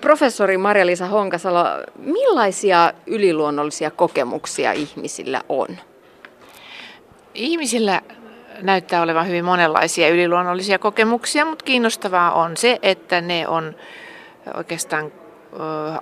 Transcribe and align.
Professori 0.00 0.58
Marja-Liisa 0.58 1.06
Honkasalo, 1.06 1.64
millaisia 1.98 2.92
yliluonnollisia 3.06 3.90
kokemuksia 3.90 4.72
ihmisillä 4.72 5.40
on? 5.48 5.68
Ihmisillä 7.34 8.02
näyttää 8.62 9.02
olevan 9.02 9.28
hyvin 9.28 9.44
monenlaisia 9.44 10.08
yliluonnollisia 10.08 10.78
kokemuksia, 10.78 11.44
mutta 11.44 11.64
kiinnostavaa 11.64 12.32
on 12.32 12.56
se, 12.56 12.78
että 12.82 13.20
ne 13.20 13.48
on 13.48 13.76
oikeastaan 14.54 15.12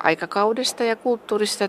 aikakaudesta 0.02 0.84
ja 0.84 0.96
kulttuurista 0.96 1.68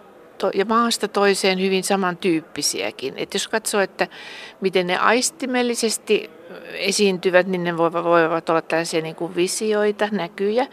ja 0.53 0.65
maasta 0.65 1.07
toiseen 1.07 1.61
hyvin 1.61 1.83
samantyyppisiäkin. 1.83 3.13
Et 3.17 3.33
jos 3.33 3.47
katsoo, 3.47 3.81
että 3.81 4.07
miten 4.61 4.87
ne 4.87 4.97
aistimellisesti 4.97 6.29
esiintyvät, 6.73 7.47
niin 7.47 7.63
ne 7.63 7.77
voivat 7.77 8.49
olla 8.49 8.61
tällaisia 8.61 9.01
niin 9.01 9.15
kuin 9.15 9.35
visioita, 9.35 10.07
näkyjä, 10.11 10.67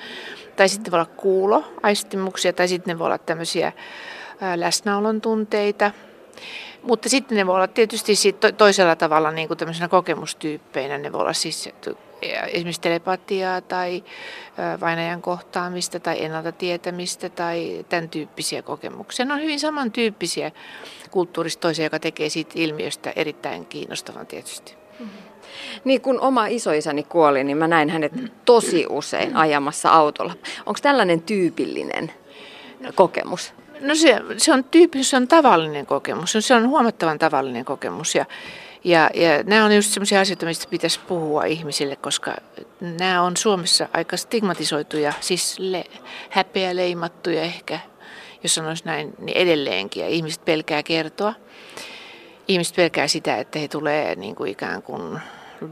tai 0.56 0.68
sitten 0.68 0.90
voi 0.90 1.00
olla 1.00 1.10
kuuloaistimuksia, 1.16 2.52
tai 2.52 2.68
sitten 2.68 2.92
ne 2.94 2.98
voi 2.98 3.06
olla 3.06 3.18
tämmöisiä 3.18 3.72
läsnäolon 4.56 5.20
tunteita. 5.20 5.90
Mutta 6.82 7.08
sitten 7.08 7.36
ne 7.36 7.46
voi 7.46 7.54
olla 7.54 7.68
tietysti 7.68 8.12
toisella 8.56 8.96
tavalla 8.96 9.30
niin 9.30 9.48
kuin 9.48 9.58
tämmöisenä 9.58 9.88
kokemustyyppeinä. 9.88 10.98
Ne 10.98 11.12
voi 11.12 11.20
olla 11.20 11.32
siis 11.32 11.68
esimerkiksi 12.46 12.80
telepatiaa 12.80 13.60
tai 13.60 14.04
vainajan 14.80 15.22
kohtaamista 15.22 16.00
tai 16.00 16.24
ennalta 16.24 16.52
tietämistä 16.52 17.28
tai 17.28 17.84
tämän 17.88 18.08
tyyppisiä 18.08 18.62
kokemuksia. 18.62 19.26
Ne 19.26 19.34
on 19.34 19.40
hyvin 19.40 19.60
samantyyppisiä 19.60 20.50
kulttuurista 21.10 21.60
toiseen, 21.60 21.86
joka 21.86 21.98
tekee 21.98 22.28
siitä 22.28 22.52
ilmiöstä 22.56 23.12
erittäin 23.16 23.66
kiinnostavan 23.66 24.26
tietysti. 24.26 24.81
Mm-hmm. 25.02 25.32
Niin 25.84 26.00
kun 26.00 26.20
oma 26.20 26.46
isoisäni 26.46 27.02
kuoli, 27.02 27.44
niin 27.44 27.56
mä 27.56 27.68
näin 27.68 27.90
hänet 27.90 28.12
tosi 28.44 28.86
usein 28.88 29.36
ajamassa 29.36 29.90
autolla. 29.90 30.34
Onko 30.66 30.78
tällainen 30.82 31.22
tyypillinen 31.22 32.12
kokemus? 32.94 33.54
No 33.80 33.94
se, 33.94 34.20
se 34.36 34.52
on 34.52 34.64
tyypillinen, 34.64 35.04
se 35.04 35.16
on 35.16 35.28
tavallinen 35.28 35.86
kokemus. 35.86 36.36
Se 36.40 36.54
on 36.54 36.68
huomattavan 36.68 37.18
tavallinen 37.18 37.64
kokemus. 37.64 38.14
Ja, 38.14 38.24
ja, 38.84 39.10
ja 39.14 39.42
nämä 39.42 39.64
on 39.64 39.76
just 39.76 39.90
sellaisia 39.90 40.20
asioita, 40.20 40.46
mistä 40.46 40.66
pitäisi 40.70 41.00
puhua 41.08 41.44
ihmisille, 41.44 41.96
koska 41.96 42.34
nämä 42.80 43.22
on 43.22 43.36
Suomessa 43.36 43.88
aika 43.92 44.16
stigmatisoituja, 44.16 45.12
siis 45.20 45.58
le, 45.58 45.84
häpeä 46.30 46.76
leimattuja 46.76 47.42
ehkä, 47.42 47.80
jos 48.42 48.54
sanoisi 48.54 48.84
näin, 48.84 49.14
niin 49.18 49.36
edelleenkin. 49.36 50.02
Ja 50.02 50.08
ihmiset 50.08 50.44
pelkää 50.44 50.82
kertoa. 50.82 51.34
Ihmiset 52.48 52.76
pelkää 52.76 53.08
sitä, 53.08 53.36
että 53.36 53.58
he 53.58 53.68
tulee 53.68 54.14
niin 54.14 54.34
kuin 54.34 54.50
ikään 54.50 54.82
kuin 54.82 55.20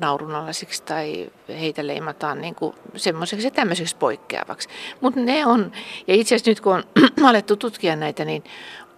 naurunalaisiksi 0.00 0.82
tai 0.82 1.30
heitä 1.48 1.86
leimataan 1.86 2.40
niin 2.40 2.54
kuin 2.54 2.74
semmoiseksi 2.96 3.46
ja 3.46 3.50
tämmöiseksi 3.50 3.96
poikkeavaksi. 3.96 4.68
Mutta 5.00 5.20
ne 5.20 5.46
on, 5.46 5.72
ja 6.06 6.14
itse 6.14 6.34
asiassa 6.34 6.50
nyt 6.50 6.60
kun 6.60 6.74
on 6.74 6.84
alettu 7.28 7.56
tutkia 7.56 7.96
näitä, 7.96 8.24
niin 8.24 8.44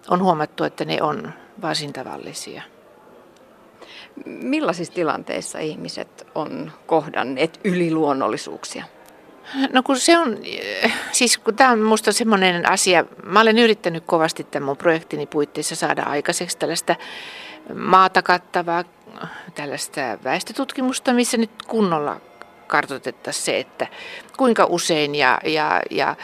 on 0.09 0.23
huomattu, 0.23 0.63
että 0.63 0.85
ne 0.85 1.01
on 1.01 1.33
varsin 1.61 1.93
tavallisia. 1.93 2.61
Millaisissa 4.25 4.93
tilanteissa 4.93 5.59
ihmiset 5.59 6.27
on 6.35 6.71
kohdanneet 6.85 7.59
yliluonnollisuuksia? 7.63 8.85
No 9.73 9.83
kun 9.83 9.99
se 9.99 10.17
on, 10.17 10.37
siis 11.11 11.37
kun 11.37 11.55
tämä 11.55 11.71
on 11.71 11.79
minusta 11.79 12.11
semmoinen 12.11 12.69
asia, 12.69 13.05
mä 13.23 13.41
olen 13.41 13.59
yrittänyt 13.59 14.03
kovasti 14.05 14.43
tämän 14.43 14.65
mun 14.65 14.77
projektini 14.77 15.25
puitteissa 15.25 15.75
saada 15.75 16.03
aikaiseksi 16.03 16.57
tällaista 16.57 16.95
maata 17.75 18.21
kattavaa 18.21 18.83
tällaista 19.55 20.01
väestötutkimusta, 20.23 21.13
missä 21.13 21.37
nyt 21.37 21.51
kunnolla 21.67 22.21
kartoitettaisiin 22.67 23.45
se, 23.45 23.59
että 23.59 23.87
kuinka 24.37 24.65
usein 24.65 25.15
ja, 25.15 25.39
ja, 25.45 25.81
ja 25.91 26.15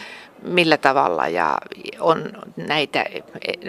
millä 0.41 0.77
tavalla 0.77 1.27
ja 1.27 1.57
on 1.99 2.31
näitä 2.57 3.05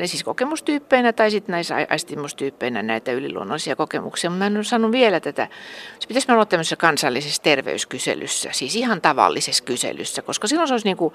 siis 0.04 0.24
kokemustyyppeinä 0.24 1.12
tai 1.12 1.30
sitten 1.30 1.52
näissä 1.52 1.74
aistimustyyppeinä 1.90 2.82
näitä 2.82 3.12
yliluonnollisia 3.12 3.76
kokemuksia. 3.76 4.30
Mä 4.30 4.46
en 4.46 4.56
ole 4.56 4.64
saanut 4.64 4.92
vielä 4.92 5.20
tätä. 5.20 5.48
Se 5.98 6.08
pitäisi 6.08 6.32
olla 6.32 6.46
tämmöisessä 6.46 6.76
kansallisessa 6.76 7.42
terveyskyselyssä, 7.42 8.48
siis 8.52 8.76
ihan 8.76 9.00
tavallisessa 9.00 9.64
kyselyssä, 9.64 10.22
koska 10.22 10.48
silloin 10.48 10.68
se 10.68 10.74
olisi 10.74 10.86
niin 10.86 10.96
kuin 10.96 11.14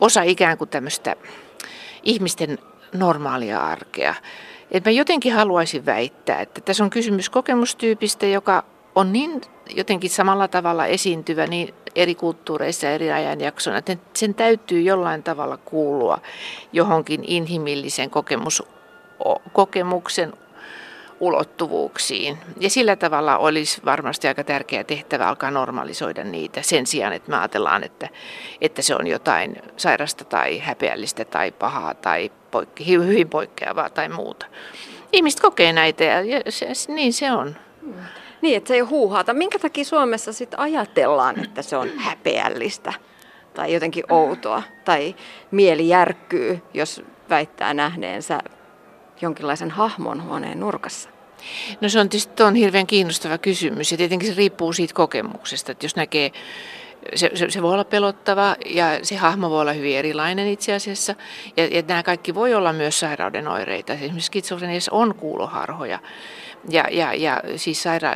osa 0.00 0.22
ikään 0.22 0.58
kuin 0.58 0.70
tämmöistä 0.70 1.16
ihmisten 2.02 2.58
normaalia 2.92 3.60
arkea. 3.60 4.14
Et 4.70 4.84
mä 4.84 4.90
jotenkin 4.90 5.32
haluaisin 5.32 5.86
väittää, 5.86 6.40
että 6.40 6.60
tässä 6.60 6.84
on 6.84 6.90
kysymys 6.90 7.30
kokemustyypistä, 7.30 8.26
joka 8.26 8.64
on 8.94 9.12
niin 9.12 9.40
jotenkin 9.74 10.10
samalla 10.10 10.48
tavalla 10.48 10.86
esiintyvä 10.86 11.46
niin 11.46 11.74
eri 11.94 12.14
kulttuureissa 12.14 12.86
ja 12.86 12.92
eri 12.92 13.12
ajanjaksoina, 13.12 13.78
että 13.78 13.96
sen 14.14 14.34
täytyy 14.34 14.82
jollain 14.82 15.22
tavalla 15.22 15.56
kuulua 15.56 16.18
johonkin 16.72 17.24
inhimillisen 17.26 18.10
kokemus, 18.10 18.62
kokemuksen 19.52 20.32
ulottuvuuksiin. 21.20 22.38
Ja 22.60 22.70
sillä 22.70 22.96
tavalla 22.96 23.38
olisi 23.38 23.80
varmasti 23.84 24.28
aika 24.28 24.44
tärkeä 24.44 24.84
tehtävä 24.84 25.28
alkaa 25.28 25.50
normalisoida 25.50 26.24
niitä 26.24 26.62
sen 26.62 26.86
sijaan, 26.86 27.12
että 27.12 27.30
me 27.30 27.36
ajatellaan, 27.36 27.84
että, 27.84 28.08
että 28.60 28.82
se 28.82 28.94
on 28.94 29.06
jotain 29.06 29.56
sairasta 29.76 30.24
tai 30.24 30.58
häpeällistä 30.58 31.24
tai 31.24 31.52
pahaa 31.52 31.94
tai 31.94 32.30
poikke, 32.50 32.84
hyvin 32.86 33.28
poikkeavaa 33.28 33.90
tai 33.90 34.08
muuta. 34.08 34.46
Ihmiset 35.12 35.40
kokee 35.40 35.72
näitä 35.72 36.04
ja 36.04 36.22
se, 36.48 36.66
niin 36.88 37.12
se 37.12 37.32
on. 37.32 37.56
Niin, 38.40 38.56
että 38.56 38.68
se 38.68 38.74
ei 38.74 38.80
huuhaata. 38.80 39.34
Minkä 39.34 39.58
takia 39.58 39.84
Suomessa 39.84 40.32
sitten 40.32 40.60
ajatellaan, 40.60 41.44
että 41.44 41.62
se 41.62 41.76
on 41.76 41.88
häpeällistä 41.96 42.92
tai 43.54 43.74
jotenkin 43.74 44.04
outoa 44.08 44.62
tai 44.84 45.14
mieli 45.50 45.88
järkkyy, 45.88 46.62
jos 46.74 47.02
väittää 47.30 47.74
nähneensä 47.74 48.40
jonkinlaisen 49.22 49.70
hahmon 49.70 50.22
huoneen 50.22 50.60
nurkassa? 50.60 51.10
No 51.80 51.88
se 51.88 52.00
on 52.00 52.08
tietysti 52.08 52.42
on 52.42 52.54
hirveän 52.54 52.86
kiinnostava 52.86 53.38
kysymys 53.38 53.92
ja 53.92 53.98
tietenkin 53.98 54.28
se 54.28 54.34
riippuu 54.34 54.72
siitä 54.72 54.94
kokemuksesta, 54.94 55.72
että 55.72 55.84
jos 55.84 55.96
näkee 55.96 56.32
se, 57.14 57.30
se, 57.34 57.50
se 57.50 57.62
voi 57.62 57.72
olla 57.72 57.84
pelottava 57.84 58.56
ja 58.66 58.84
se 59.02 59.16
hahmo 59.16 59.50
voi 59.50 59.60
olla 59.60 59.72
hyvin 59.72 59.96
erilainen 59.96 60.48
itse 60.48 60.74
asiassa. 60.74 61.14
Ja, 61.56 61.66
ja 61.66 61.82
nämä 61.88 62.02
kaikki 62.02 62.34
voi 62.34 62.54
olla 62.54 62.72
myös 62.72 63.00
sairauden 63.00 63.48
oireita. 63.48 63.92
Esimerkiksi 63.92 64.26
skitsofreniassa 64.26 64.92
on 64.92 65.14
kuuloharhoja. 65.14 65.98
Ja, 66.68 66.84
ja, 66.90 67.14
ja 67.14 67.42
siis 67.56 67.82
saira, 67.82 68.12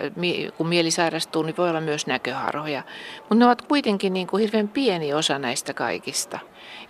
kun 0.57 0.69
mieli 0.69 0.91
sairastuu, 0.91 1.43
niin 1.43 1.57
voi 1.59 1.71
olla 1.71 1.81
myös 1.81 2.07
näköharhoja. 2.07 2.83
Mutta 3.19 3.35
ne 3.35 3.47
ovat 3.47 3.63
kuitenkin 3.63 4.13
niin 4.13 4.27
kuin 4.27 4.41
hirveän 4.41 4.69
pieni 4.69 5.15
osa 5.15 5.39
näistä 5.39 5.75
kaikista. 5.75 6.39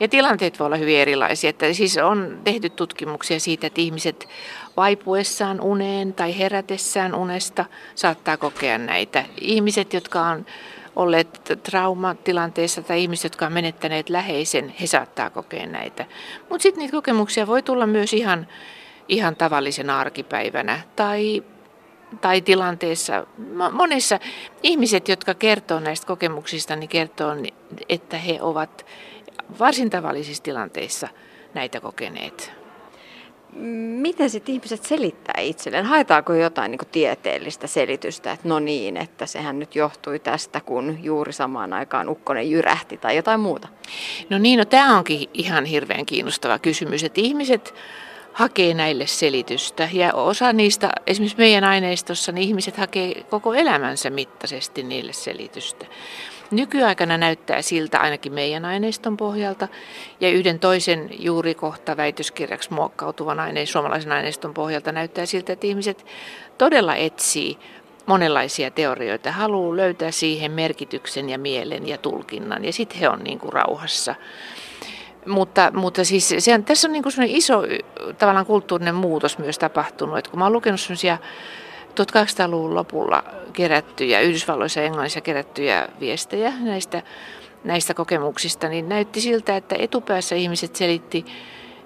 Ja 0.00 0.08
tilanteet 0.08 0.58
voi 0.58 0.66
olla 0.66 0.76
hyvin 0.76 0.98
erilaisia. 0.98 1.50
Että 1.50 1.72
siis 1.72 1.98
on 1.98 2.40
tehty 2.44 2.70
tutkimuksia 2.70 3.40
siitä, 3.40 3.66
että 3.66 3.80
ihmiset 3.80 4.28
vaipuessaan 4.76 5.60
uneen 5.60 6.14
tai 6.14 6.38
herätessään 6.38 7.14
unesta 7.14 7.64
saattaa 7.94 8.36
kokea 8.36 8.78
näitä. 8.78 9.24
Ihmiset, 9.40 9.94
jotka 9.94 10.22
on 10.22 10.46
olleet 10.96 11.52
traumatilanteessa 11.62 12.82
tai 12.82 13.02
ihmiset, 13.02 13.24
jotka 13.24 13.46
on 13.46 13.52
menettäneet 13.52 14.08
läheisen, 14.08 14.74
he 14.80 14.86
saattaa 14.86 15.30
kokea 15.30 15.66
näitä. 15.66 16.06
Mutta 16.50 16.62
sitten 16.62 16.80
niitä 16.80 16.92
kokemuksia 16.92 17.46
voi 17.46 17.62
tulla 17.62 17.86
myös 17.86 18.12
ihan, 18.12 18.46
ihan 19.08 19.36
tavallisena 19.36 20.00
arkipäivänä 20.00 20.80
tai, 20.96 21.44
tai 22.20 22.40
tilanteessa. 22.40 23.26
Monessa 23.72 24.18
ihmiset, 24.62 25.08
jotka 25.08 25.34
kertoo 25.34 25.80
näistä 25.80 26.06
kokemuksista, 26.06 26.76
niin 26.76 26.88
kertoo, 26.88 27.36
että 27.88 28.18
he 28.18 28.38
ovat 28.40 28.86
varsin 29.58 29.90
tavallisissa 29.90 30.42
tilanteissa 30.42 31.08
näitä 31.54 31.80
kokeneet. 31.80 32.52
Miten 34.00 34.30
sitten 34.30 34.54
ihmiset 34.54 34.84
selittää 34.84 35.40
itselleen? 35.40 35.86
Haetaanko 35.86 36.34
jotain 36.34 36.70
niin 36.70 36.80
tieteellistä 36.92 37.66
selitystä, 37.66 38.32
että 38.32 38.48
no 38.48 38.58
niin, 38.58 38.96
että 38.96 39.26
sehän 39.26 39.58
nyt 39.58 39.76
johtui 39.76 40.18
tästä, 40.18 40.60
kun 40.60 40.98
juuri 41.02 41.32
samaan 41.32 41.72
aikaan 41.72 42.08
ukkonen 42.08 42.50
jyrähti 42.50 42.96
tai 42.96 43.16
jotain 43.16 43.40
muuta? 43.40 43.68
No 44.30 44.38
niin, 44.38 44.58
no 44.58 44.64
tämä 44.64 44.98
onkin 44.98 45.28
ihan 45.34 45.64
hirveän 45.64 46.06
kiinnostava 46.06 46.58
kysymys, 46.58 47.04
että 47.04 47.20
ihmiset 47.20 47.74
hakee 48.32 48.74
näille 48.74 49.06
selitystä. 49.06 49.88
Ja 49.92 50.12
osa 50.12 50.52
niistä, 50.52 50.90
esimerkiksi 51.06 51.38
meidän 51.38 51.64
aineistossa, 51.64 52.32
niin 52.32 52.48
ihmiset 52.48 52.76
hakee 52.76 53.24
koko 53.30 53.54
elämänsä 53.54 54.10
mittaisesti 54.10 54.82
niille 54.82 55.12
selitystä. 55.12 55.86
Nykyaikana 56.50 57.18
näyttää 57.18 57.62
siltä 57.62 57.98
ainakin 57.98 58.32
meidän 58.32 58.64
aineiston 58.64 59.16
pohjalta. 59.16 59.68
Ja 60.20 60.30
yhden 60.30 60.58
toisen 60.58 61.10
juuri 61.18 61.54
kohta 61.54 61.96
väitöskirjaksi 61.96 62.72
muokkautuvan 62.72 63.40
aineen, 63.40 63.66
suomalaisen 63.66 64.12
aineiston 64.12 64.54
pohjalta 64.54 64.92
näyttää 64.92 65.26
siltä, 65.26 65.52
että 65.52 65.66
ihmiset 65.66 66.06
todella 66.58 66.94
etsii 66.94 67.58
monenlaisia 68.06 68.70
teorioita, 68.70 69.32
haluaa 69.32 69.76
löytää 69.76 70.10
siihen 70.10 70.52
merkityksen 70.52 71.30
ja 71.30 71.38
mielen 71.38 71.88
ja 71.88 71.98
tulkinnan. 71.98 72.64
Ja 72.64 72.72
sitten 72.72 72.98
he 72.98 73.08
on 73.08 73.24
niin 73.24 73.38
kuin 73.38 73.52
rauhassa. 73.52 74.14
Mutta, 75.26 75.70
mutta 75.74 76.04
siis 76.04 76.34
se 76.38 76.54
on, 76.54 76.64
tässä 76.64 76.88
on 76.88 76.92
niin 76.92 77.02
kuin 77.02 77.14
iso 77.26 77.62
tavallaan 78.18 78.46
kulttuurinen 78.46 78.94
muutos 78.94 79.38
myös 79.38 79.58
tapahtunut, 79.58 80.18
että 80.18 80.30
kun 80.30 80.38
mä 80.38 80.44
oon 80.44 80.52
lukenut 80.52 80.80
sellaisia 80.80 81.18
1800-luvun 82.00 82.74
lopulla 82.74 83.24
kerättyjä, 83.52 84.20
Yhdysvalloissa 84.20 84.80
ja 84.80 84.86
Englannissa 84.86 85.20
kerättyjä 85.20 85.88
viestejä 86.00 86.52
näistä 86.60 87.02
näistä 87.64 87.94
kokemuksista, 87.94 88.68
niin 88.68 88.88
näytti 88.88 89.20
siltä, 89.20 89.56
että 89.56 89.76
etupäässä 89.78 90.34
ihmiset 90.34 90.76
selitti 90.76 91.24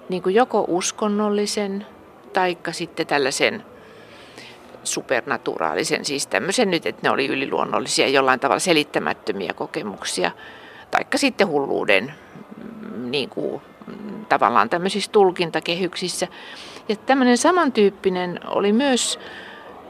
niin 0.09 0.23
kuin 0.23 0.35
joko 0.35 0.65
uskonnollisen 0.67 1.85
taikka 2.33 2.71
sitten 2.71 3.07
tällaisen 3.07 3.63
supernaturaalisen, 4.83 6.05
siis 6.05 6.27
tämmöisen 6.27 6.71
nyt, 6.71 6.85
että 6.85 7.01
ne 7.03 7.09
oli 7.09 7.27
yliluonnollisia, 7.27 8.07
jollain 8.07 8.39
tavalla 8.39 8.59
selittämättömiä 8.59 9.53
kokemuksia, 9.53 10.31
taikka 10.91 11.17
sitten 11.17 11.47
hulluuden 11.47 12.13
mm, 12.57 13.11
niin 13.11 13.29
kuin, 13.29 13.61
mm, 13.87 14.25
tavallaan 14.25 14.69
tämmöisissä 14.69 15.11
tulkintakehyksissä. 15.11 16.27
Ja 16.89 16.95
tämmöinen 16.95 17.37
samantyyppinen 17.37 18.39
oli 18.47 18.73
myös 18.73 19.19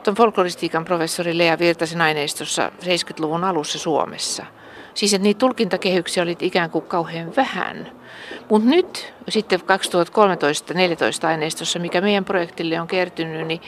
tuon 0.03 0.15
folkloristiikan 0.15 0.85
professori 0.85 1.37
Lea 1.37 1.59
Virtasen 1.59 2.01
aineistossa 2.01 2.71
70-luvun 2.81 3.43
alussa 3.43 3.79
Suomessa. 3.79 4.45
Siis 4.93 5.13
että 5.13 5.23
niitä 5.23 5.39
tulkintakehyksiä 5.39 6.23
oli 6.23 6.37
ikään 6.39 6.69
kuin 6.69 6.85
kauhean 6.85 7.35
vähän. 7.35 7.91
Mutta 8.49 8.69
nyt 8.69 9.13
sitten 9.29 9.59
2013-2014 9.59 9.63
aineistossa, 11.27 11.79
mikä 11.79 12.01
meidän 12.01 12.25
projektille 12.25 12.81
on 12.81 12.87
kertynyt, 12.87 13.47
niin 13.47 13.61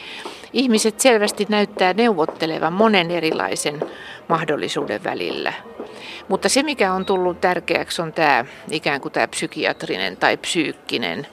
ihmiset 0.52 1.00
selvästi 1.00 1.46
näyttää 1.48 1.92
neuvottelevan 1.92 2.72
monen 2.72 3.10
erilaisen 3.10 3.80
mahdollisuuden 4.28 5.04
välillä. 5.04 5.52
Mutta 6.28 6.48
se, 6.48 6.62
mikä 6.62 6.92
on 6.92 7.04
tullut 7.04 7.40
tärkeäksi, 7.40 8.02
on 8.02 8.12
tämä 8.12 8.44
ikään 8.70 9.00
kuin 9.00 9.12
tämä 9.12 9.28
psykiatrinen 9.28 10.16
tai 10.16 10.36
psyykkinen. 10.36 11.26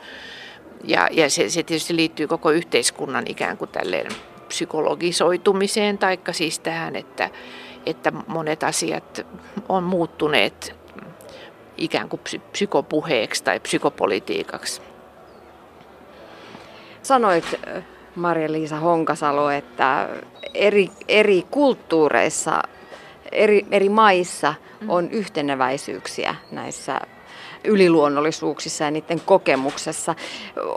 Ja, 0.84 1.10
ja 1.12 1.30
se, 1.30 1.50
se 1.50 1.64
tietysti 1.64 1.96
liittyy 1.96 2.28
koko 2.28 2.52
yhteiskunnan 2.52 3.24
ikään 3.28 3.58
kuin 3.58 3.70
tälleen 3.70 4.12
psykologisoitumiseen, 4.50 5.98
taikka 5.98 6.34
siis 6.34 6.60
tähän, 6.60 6.96
että, 6.96 7.30
että 7.86 8.12
monet 8.28 8.64
asiat 8.64 9.26
on 9.70 9.84
muuttuneet 9.84 10.76
ikään 11.78 12.10
kuin 12.10 12.22
psykopuheeksi 12.52 13.44
tai 13.44 13.60
psykopolitiikaksi. 13.60 14.82
Sanoit 17.02 17.46
Maria-Liisa 18.16 18.80
Honkasalo, 18.80 19.50
että 19.50 20.10
eri, 20.54 20.90
eri 21.08 21.46
kulttuureissa, 21.52 22.62
eri, 23.32 23.66
eri 23.72 23.90
maissa 23.90 24.54
mm. 24.82 24.90
on 24.90 25.12
yhteneväisyyksiä 25.12 26.36
näissä 26.52 27.02
yliluonnollisuuksissa 27.70 28.84
ja 28.84 28.92
niiden 28.92 29.22
kokemuksessa. 29.26 30.16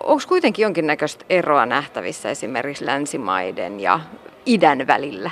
Onko 0.05 0.23
kuitenkin 0.29 0.63
jonkinnäköistä 0.63 1.25
eroa 1.31 1.67
nähtävissä 1.67 2.31
esimerkiksi 2.31 2.87
länsimaiden 2.87 3.81
ja 3.81 4.01
idän 4.47 4.87
välillä? 4.87 5.31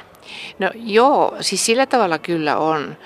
No 0.59 0.71
joo, 0.75 1.37
siis 1.41 1.67
sillä 1.67 1.87
tavalla 1.87 2.19
kyllä 2.19 2.57
on, 2.57 2.97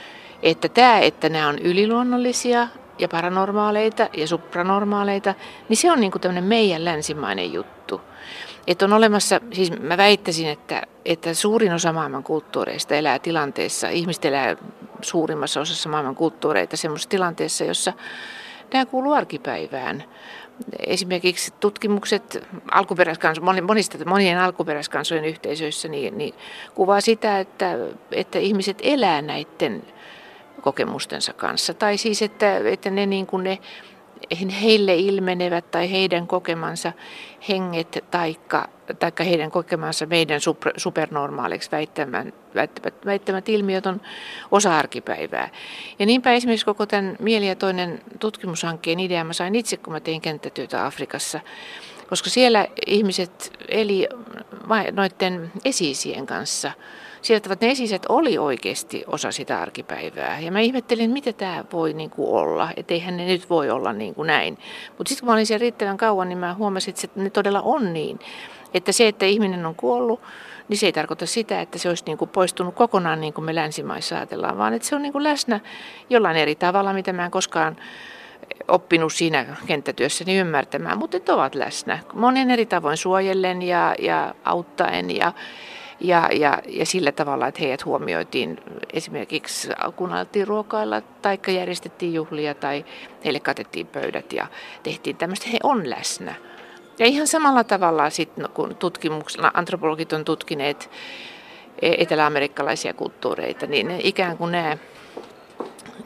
että 0.42 0.68
tämä, 0.68 0.98
että 0.98 1.28
nämä 1.28 1.48
on 1.48 1.58
yliluonnollisia 1.58 2.68
ja 2.98 3.08
paranormaaleita 3.08 4.08
ja 4.16 4.26
supranormaaleita, 4.26 5.34
niin 5.68 5.76
se 5.76 5.92
on 5.92 6.00
niin 6.00 6.12
tämmöinen 6.20 6.44
meidän 6.44 6.84
länsimainen 6.84 7.52
juttu. 7.52 8.00
Että 8.66 8.84
on 8.84 8.92
olemassa, 8.92 9.40
siis 9.52 9.80
mä 9.80 9.96
väittäisin, 9.96 10.48
että, 10.48 10.82
että 11.04 11.34
suurin 11.34 11.72
osa 11.72 11.92
maailman 11.92 12.22
kulttuureista 12.22 12.94
elää 12.94 13.18
tilanteessa, 13.18 13.88
ihmiset 13.88 14.24
elää 14.24 14.56
suurimmassa 15.02 15.60
osassa 15.60 15.88
maailman 15.88 16.14
kulttuureita 16.14 16.76
semmoisessa 16.76 17.10
tilanteessa, 17.10 17.64
jossa 17.64 17.92
nämä 18.74 18.86
kuuluu 18.86 19.12
arkipäivään. 19.12 20.04
Esimerkiksi 20.78 21.54
tutkimukset 21.60 22.46
alkuperäiskanso, 22.70 23.40
monista, 23.40 23.98
monien 24.06 24.38
alkuperäiskansojen 24.38 25.24
yhteisöissä 25.24 25.88
niin, 25.88 26.18
niin 26.18 26.34
kuvaa 26.74 27.00
sitä, 27.00 27.38
että, 27.38 27.76
että 28.12 28.38
ihmiset 28.38 28.78
elää 28.82 29.22
näiden 29.22 29.82
kokemustensa 30.60 31.32
kanssa. 31.32 31.74
Tai 31.74 31.96
siis, 31.96 32.22
että, 32.22 32.56
että 32.56 32.90
ne, 32.90 33.06
niin 33.06 33.26
kuin 33.26 33.44
ne 33.44 33.58
heille 34.62 34.94
ilmenevät 34.94 35.70
tai 35.70 35.90
heidän 35.90 36.26
kokemansa 36.26 36.92
henget 37.48 38.04
taikka, 38.10 38.68
taikka 38.98 39.24
heidän 39.24 39.50
kokemansa 39.50 40.06
meidän 40.06 40.40
super, 40.40 40.72
supernormaaliksi 40.76 41.70
väittämät, 41.72 42.34
väittämät, 42.54 43.06
väittämät 43.06 43.48
ilmiöt 43.48 43.86
on 43.86 44.00
osa 44.50 44.78
arkipäivää. 44.78 45.48
Ja 45.98 46.06
niinpä 46.06 46.32
esimerkiksi 46.32 46.66
koko 46.66 46.86
tämän 46.86 47.16
Mieli 47.20 47.48
ja 47.48 47.56
toinen 47.56 48.00
tutkimushankkeen 48.20 49.00
idea 49.00 49.24
mä 49.24 49.32
sain 49.32 49.54
itse, 49.54 49.76
kun 49.76 49.92
mä 49.92 50.00
tein 50.00 50.20
kenttätyötä 50.20 50.86
Afrikassa, 50.86 51.40
koska 52.08 52.30
siellä 52.30 52.68
ihmiset 52.86 53.52
eli 53.68 54.08
noiden 54.92 55.52
esiisien 55.64 56.26
kanssa– 56.26 56.72
että 57.30 57.56
ne 57.60 57.70
esiset 57.70 58.06
oli 58.08 58.38
oikeasti 58.38 59.04
osa 59.06 59.32
sitä 59.32 59.60
arkipäivää. 59.60 60.40
Ja 60.40 60.52
mä 60.52 60.60
ihmettelin, 60.60 61.10
mitä 61.10 61.32
tämä 61.32 61.64
voi 61.72 61.92
niin 61.92 62.10
kuin 62.10 62.28
olla, 62.28 62.68
että 62.76 62.94
eihän 62.94 63.16
ne 63.16 63.26
nyt 63.26 63.50
voi 63.50 63.70
olla 63.70 63.92
niin 63.92 64.14
kuin 64.14 64.26
näin. 64.26 64.58
Mutta 64.98 65.08
sitten 65.08 65.20
kun 65.20 65.28
mä 65.28 65.32
olin 65.32 65.46
siellä 65.46 65.60
riittävän 65.60 65.96
kauan, 65.96 66.28
niin 66.28 66.38
mä 66.38 66.54
huomasin, 66.54 66.94
että 67.04 67.20
ne 67.20 67.30
todella 67.30 67.60
on 67.60 67.92
niin. 67.92 68.18
Että 68.74 68.92
se, 68.92 69.08
että 69.08 69.26
ihminen 69.26 69.66
on 69.66 69.74
kuollut, 69.74 70.20
niin 70.68 70.78
se 70.78 70.86
ei 70.86 70.92
tarkoita 70.92 71.26
sitä, 71.26 71.60
että 71.60 71.78
se 71.78 71.88
olisi 71.88 72.04
niin 72.06 72.18
kuin 72.18 72.30
poistunut 72.30 72.74
kokonaan 72.74 73.20
niin 73.20 73.32
kuin 73.32 73.44
me 73.44 73.54
länsimaissa 73.54 74.16
ajatellaan, 74.16 74.58
vaan 74.58 74.74
että 74.74 74.88
se 74.88 74.96
on 74.96 75.02
niin 75.02 75.12
kuin 75.12 75.24
läsnä 75.24 75.60
jollain 76.10 76.36
eri 76.36 76.54
tavalla, 76.54 76.92
mitä 76.92 77.12
mä 77.12 77.24
en 77.24 77.30
koskaan 77.30 77.76
oppinut 78.68 79.12
siinä 79.12 79.46
kenttätyössäni 79.66 80.36
ymmärtämään, 80.36 80.98
mutta 80.98 81.16
että 81.16 81.34
ovat 81.34 81.54
läsnä 81.54 81.98
monen 82.12 82.50
eri 82.50 82.66
tavoin 82.66 82.96
suojellen 82.96 83.62
ja, 83.62 83.94
ja 83.98 84.34
auttaen 84.44 85.16
ja, 85.16 85.32
ja, 86.06 86.28
ja, 86.32 86.58
ja 86.68 86.86
sillä 86.86 87.12
tavalla, 87.12 87.46
että 87.46 87.60
heidät 87.60 87.84
huomioitiin 87.84 88.60
esimerkiksi 88.92 89.68
kun 89.96 90.12
alettiin 90.12 90.46
ruokailla 90.46 91.00
tai 91.00 91.38
järjestettiin 91.48 92.14
juhlia 92.14 92.54
tai 92.54 92.84
heille 93.24 93.40
katettiin 93.40 93.86
pöydät 93.86 94.32
ja 94.32 94.46
tehtiin 94.82 95.16
tämmöistä, 95.16 95.48
he 95.52 95.58
on 95.62 95.90
läsnä. 95.90 96.34
Ja 96.98 97.06
ihan 97.06 97.26
samalla 97.26 97.64
tavalla 97.64 98.10
sitten, 98.10 98.42
no, 98.42 98.48
kun 98.48 98.76
tutkimuksella 98.76 99.50
antropologit 99.54 100.12
on 100.12 100.24
tutkineet 100.24 100.90
e, 101.82 101.94
eteläamerikkalaisia 101.98 102.94
kulttuureita, 102.94 103.66
niin 103.66 103.88
ne 103.88 104.00
ikään 104.02 104.38
kuin 104.38 104.52
nämä, 104.52 104.76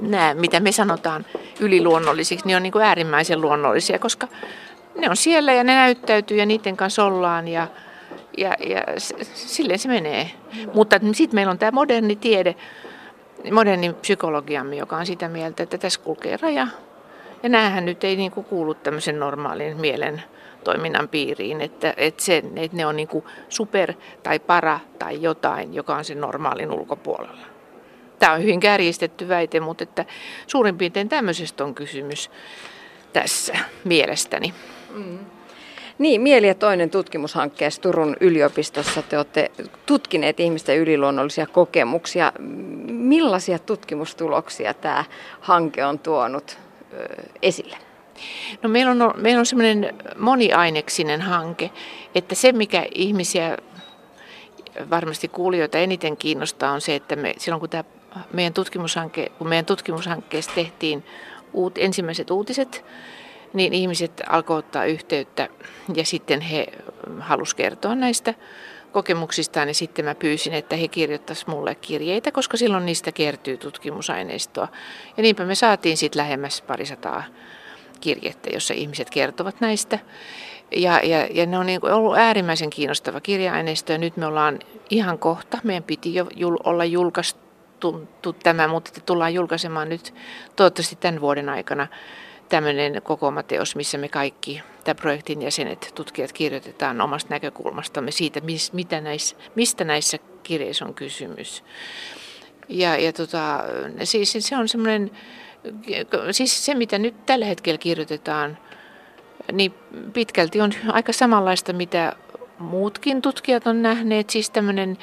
nämä, 0.00 0.34
mitä 0.34 0.60
me 0.60 0.72
sanotaan 0.72 1.26
yliluonnollisiksi, 1.60 2.46
niin 2.46 2.56
on 2.56 2.62
niin 2.62 2.72
kuin 2.72 2.84
äärimmäisen 2.84 3.40
luonnollisia, 3.40 3.98
koska 3.98 4.28
ne 4.98 5.10
on 5.10 5.16
siellä 5.16 5.52
ja 5.52 5.64
ne 5.64 5.74
näyttäytyy 5.74 6.36
ja 6.36 6.46
niiden 6.46 6.76
kanssa 6.76 7.04
ollaan 7.04 7.48
ja, 7.48 7.66
ja, 8.40 8.56
ja 8.66 8.82
silleen 9.34 9.78
se 9.78 9.88
menee. 9.88 10.30
Mutta 10.74 11.00
sitten 11.12 11.34
meillä 11.34 11.50
on 11.50 11.58
tämä 11.58 11.70
moderni 11.70 12.16
tiede, 12.16 12.54
moderni 13.52 13.92
psykologiamme, 13.92 14.76
joka 14.76 14.96
on 14.96 15.06
sitä 15.06 15.28
mieltä, 15.28 15.62
että 15.62 15.78
tässä 15.78 16.00
kulkee 16.00 16.38
raja. 16.42 16.66
Ja 17.42 17.48
näähän 17.48 17.84
nyt 17.84 18.04
ei 18.04 18.16
niinku 18.16 18.42
kuulu 18.42 18.74
tämmöisen 18.74 19.20
normaalin 19.20 19.76
mielen 19.76 20.22
toiminnan 20.64 21.08
piiriin, 21.08 21.60
että, 21.60 21.94
että, 21.96 22.24
se, 22.24 22.42
että 22.56 22.76
ne 22.76 22.86
on 22.86 22.96
niinku 22.96 23.24
super 23.48 23.92
tai 24.22 24.38
para 24.38 24.80
tai 24.98 25.22
jotain, 25.22 25.74
joka 25.74 25.96
on 25.96 26.04
sen 26.04 26.20
normaalin 26.20 26.70
ulkopuolella. 26.70 27.46
Tämä 28.18 28.32
on 28.32 28.42
hyvin 28.42 28.60
kärjistetty 28.60 29.28
väite, 29.28 29.60
mutta 29.60 29.84
että 29.84 30.04
suurin 30.46 30.78
piirtein 30.78 31.08
tämmöisestä 31.08 31.64
on 31.64 31.74
kysymys 31.74 32.30
tässä 33.12 33.58
mielestäni. 33.84 34.54
Mm. 34.94 35.18
Niin, 35.98 36.20
Mieli 36.20 36.46
ja 36.48 36.54
toinen 36.54 36.90
tutkimushankkeessa 36.90 37.82
Turun 37.82 38.16
yliopistossa 38.20 39.02
te 39.02 39.16
olette 39.16 39.50
tutkineet 39.86 40.40
ihmisten 40.40 40.78
yliluonnollisia 40.78 41.46
kokemuksia. 41.46 42.32
Millaisia 42.88 43.58
tutkimustuloksia 43.58 44.74
tämä 44.74 45.04
hanke 45.40 45.84
on 45.84 45.98
tuonut 45.98 46.58
esille? 47.42 47.76
No 48.62 48.68
meillä 48.68 48.90
on, 48.90 49.14
meillä 49.16 49.38
on 49.38 49.46
semmoinen 49.46 49.94
moniaineksinen 50.18 51.20
hanke, 51.20 51.70
että 52.14 52.34
se 52.34 52.52
mikä 52.52 52.86
ihmisiä 52.94 53.56
varmasti 54.90 55.28
kuulijoita 55.28 55.78
eniten 55.78 56.16
kiinnostaa 56.16 56.72
on 56.72 56.80
se, 56.80 56.94
että 56.94 57.16
me, 57.16 57.34
silloin 57.38 57.60
kun, 57.60 57.68
tämä 57.68 57.84
meidän 58.32 58.52
tutkimushanke, 58.52 59.32
kun 59.38 59.48
meidän 59.48 59.66
tutkimushankkeessa 59.66 60.50
tehtiin 60.54 61.04
uut, 61.52 61.78
ensimmäiset 61.78 62.30
uutiset, 62.30 62.84
niin 63.52 63.74
ihmiset 63.74 64.22
alkoivat 64.28 64.64
ottaa 64.64 64.84
yhteyttä 64.84 65.48
ja 65.94 66.04
sitten 66.04 66.40
he 66.40 66.66
halusivat 67.20 67.56
kertoa 67.56 67.94
näistä 67.94 68.34
kokemuksistaan 68.92 69.68
ja 69.68 69.74
sitten 69.74 70.04
mä 70.04 70.14
pyysin, 70.14 70.54
että 70.54 70.76
he 70.76 70.88
kirjoittaisivat 70.88 71.54
mulle 71.54 71.74
kirjeitä, 71.74 72.32
koska 72.32 72.56
silloin 72.56 72.86
niistä 72.86 73.12
kertyy 73.12 73.56
tutkimusaineistoa. 73.56 74.68
Ja 75.16 75.22
niinpä 75.22 75.44
me 75.44 75.54
saatiin 75.54 75.96
sitten 75.96 76.20
lähemmäs 76.20 76.62
parisataa 76.62 77.24
kirjettä, 78.00 78.50
jossa 78.52 78.74
ihmiset 78.74 79.10
kertovat 79.10 79.60
näistä. 79.60 79.98
Ja, 80.76 81.00
ja, 81.02 81.26
ja 81.30 81.46
ne 81.46 81.58
on 81.58 81.66
niin 81.66 81.84
ollut 81.84 82.16
äärimmäisen 82.16 82.70
kiinnostava 82.70 83.20
kirja-aineisto 83.20 83.92
ja 83.92 83.98
nyt 83.98 84.16
me 84.16 84.26
ollaan 84.26 84.58
ihan 84.90 85.18
kohta, 85.18 85.58
meidän 85.64 85.82
piti 85.82 86.14
jo 86.14 86.26
jul, 86.36 86.56
olla 86.64 86.84
julkaistu 86.84 88.36
tämä, 88.42 88.68
mutta 88.68 89.00
tullaan 89.06 89.34
julkaisemaan 89.34 89.88
nyt 89.88 90.14
toivottavasti 90.56 90.96
tämän 90.96 91.20
vuoden 91.20 91.48
aikana 91.48 91.86
tämmöinen 92.48 93.02
kokoomateos, 93.02 93.76
missä 93.76 93.98
me 93.98 94.08
kaikki, 94.08 94.62
tämä 94.84 94.94
projektin 94.94 95.42
jäsenet, 95.42 95.92
tutkijat 95.94 96.32
kirjoitetaan 96.32 97.00
omasta 97.00 97.34
näkökulmastamme 97.34 98.10
siitä, 98.10 98.40
mitä 98.72 99.00
näissä, 99.00 99.36
mistä 99.54 99.84
näissä 99.84 100.18
kirjeissä 100.42 100.84
on 100.84 100.94
kysymys. 100.94 101.64
Ja, 102.68 102.96
ja 102.96 103.12
tota, 103.12 103.64
siis 104.04 104.32
se 104.40 104.56
on 104.56 104.68
semmoinen 104.68 105.10
siis 106.30 106.64
se 106.64 106.74
mitä 106.74 106.98
nyt 106.98 107.26
tällä 107.26 107.46
hetkellä 107.46 107.78
kirjoitetaan, 107.78 108.58
niin 109.52 109.74
pitkälti 110.12 110.60
on 110.60 110.72
aika 110.88 111.12
samanlaista, 111.12 111.72
mitä 111.72 112.12
muutkin 112.58 113.22
tutkijat 113.22 113.66
on 113.66 113.82
nähneet, 113.82 114.30
siis 114.30 114.50
tämmöinen 114.50 114.98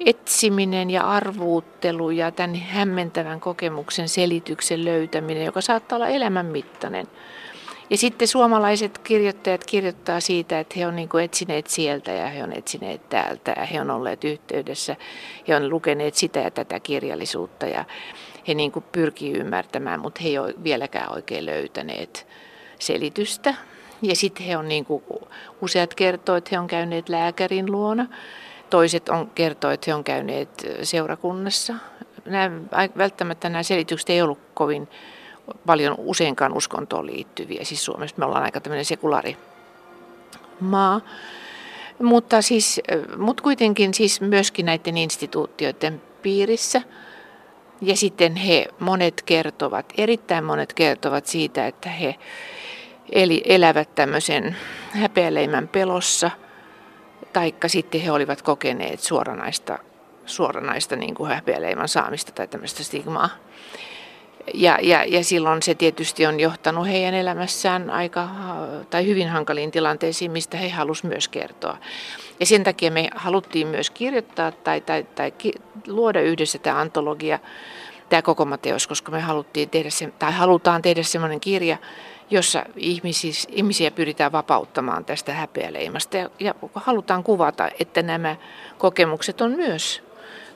etsiminen 0.00 0.90
ja 0.90 1.02
arvuuttelu 1.02 2.10
ja 2.10 2.30
tämän 2.30 2.54
hämmentävän 2.54 3.40
kokemuksen 3.40 4.08
selityksen 4.08 4.84
löytäminen, 4.84 5.44
joka 5.44 5.60
saattaa 5.60 5.96
olla 5.96 6.08
elämänmittainen. 6.08 7.06
Ja 7.90 7.96
sitten 7.96 8.28
suomalaiset 8.28 8.98
kirjoittajat 8.98 9.64
kirjoittaa 9.64 10.20
siitä, 10.20 10.60
että 10.60 10.74
he 10.78 10.86
on 10.86 10.96
niin 10.96 11.08
etsineet 11.24 11.66
sieltä 11.66 12.12
ja 12.12 12.26
he 12.26 12.42
on 12.42 12.52
etsineet 12.52 13.08
täältä 13.08 13.54
ja 13.56 13.64
he 13.64 13.80
on 13.80 13.90
olleet 13.90 14.24
yhteydessä. 14.24 14.96
He 15.48 15.56
on 15.56 15.70
lukeneet 15.70 16.14
sitä 16.14 16.40
ja 16.40 16.50
tätä 16.50 16.80
kirjallisuutta 16.80 17.66
ja 17.66 17.84
he 18.48 18.54
niin 18.54 18.72
pyrkii 18.92 19.32
ymmärtämään, 19.32 20.00
mutta 20.00 20.20
he 20.22 20.28
ei 20.28 20.38
ole 20.38 20.54
vieläkään 20.64 21.12
oikein 21.12 21.46
löytäneet 21.46 22.26
selitystä. 22.78 23.54
Ja 24.02 24.16
sitten 24.16 24.46
he 24.46 24.56
on 24.56 24.68
niin 24.68 24.84
kuin, 24.84 25.02
useat 25.60 25.94
kertoo, 25.94 26.36
että 26.36 26.48
he 26.52 26.58
on 26.58 26.66
käyneet 26.66 27.08
lääkärin 27.08 27.72
luona. 27.72 28.06
Toiset 28.70 29.08
on 29.08 29.30
kertoo, 29.30 29.70
että 29.70 29.84
he 29.90 29.94
on 29.94 30.04
käyneet 30.04 30.66
seurakunnassa. 30.82 31.74
Nämä, 32.24 32.60
välttämättä 32.98 33.48
nämä 33.48 33.62
selitykset 33.62 34.10
ei 34.10 34.22
ollut 34.22 34.38
kovin 34.54 34.88
paljon 35.66 35.94
useinkaan 35.98 36.52
uskontoon 36.52 37.06
liittyviä. 37.06 37.64
Siis 37.64 37.84
Suomessa 37.84 38.16
me 38.18 38.24
ollaan 38.24 38.44
aika 38.44 38.60
tämmöinen 38.60 38.84
sekulaari 38.84 39.36
maa. 40.60 41.00
Mutta, 42.02 42.42
siis, 42.42 42.80
mutta 43.16 43.42
kuitenkin 43.42 43.94
siis 43.94 44.20
myöskin 44.20 44.66
näiden 44.66 44.96
instituutioiden 44.96 46.02
piirissä. 46.22 46.82
Ja 47.80 47.96
sitten 47.96 48.36
he 48.36 48.66
monet 48.78 49.22
kertovat, 49.26 49.92
erittäin 49.98 50.44
monet 50.44 50.72
kertovat 50.72 51.26
siitä, 51.26 51.66
että 51.66 51.88
he 51.88 52.14
eli 53.12 53.42
elävät 53.44 53.94
tämmöisen 53.94 54.56
häpeäleimän 54.90 55.68
pelossa, 55.68 56.30
taikka 57.36 57.68
sitten 57.68 58.00
he 58.00 58.10
olivat 58.10 58.42
kokeneet 58.42 59.00
suoranaista, 59.00 59.78
suoranaista 60.26 60.96
niin 60.96 61.14
kuin 61.14 61.30
häpeäleiman 61.30 61.88
saamista 61.88 62.32
tai 62.32 62.48
tämmöistä 62.48 62.82
stigmaa. 62.82 63.28
Ja, 64.54 64.78
ja, 64.82 65.04
ja 65.04 65.24
silloin 65.24 65.62
se 65.62 65.74
tietysti 65.74 66.26
on 66.26 66.40
johtanut 66.40 66.86
heidän 66.86 67.14
elämässään 67.14 67.90
aika 67.90 68.28
tai 68.90 69.06
hyvin 69.06 69.28
hankaliin 69.28 69.70
tilanteisiin, 69.70 70.30
mistä 70.30 70.56
he 70.56 70.68
halusivat 70.68 71.12
myös 71.12 71.28
kertoa. 71.28 71.78
Ja 72.40 72.46
sen 72.46 72.64
takia 72.64 72.90
me 72.90 73.08
haluttiin 73.14 73.66
myös 73.66 73.90
kirjoittaa 73.90 74.52
tai, 74.52 74.80
tai, 74.80 75.06
tai 75.14 75.32
luoda 75.86 76.20
yhdessä 76.20 76.58
tämä 76.58 76.80
antologia, 76.80 77.38
tämä 78.08 78.22
koko 78.22 78.44
Mateos, 78.44 78.86
koska 78.86 79.12
me 79.12 79.20
haluttiin 79.20 79.70
tehdä 79.70 79.90
se, 79.90 80.12
tai 80.18 80.32
halutaan 80.32 80.82
tehdä 80.82 81.02
semmoinen 81.02 81.40
kirja, 81.40 81.76
jossa 82.30 82.64
ihmisiä, 82.76 83.32
ihmisiä 83.48 83.90
pyritään 83.90 84.32
vapauttamaan 84.32 85.04
tästä 85.04 85.32
häpeäleimasta 85.32 86.16
ja, 86.16 86.30
ja 86.40 86.54
halutaan 86.74 87.22
kuvata, 87.22 87.68
että 87.80 88.02
nämä 88.02 88.36
kokemukset 88.78 89.40
on 89.40 89.50
myös 89.50 90.06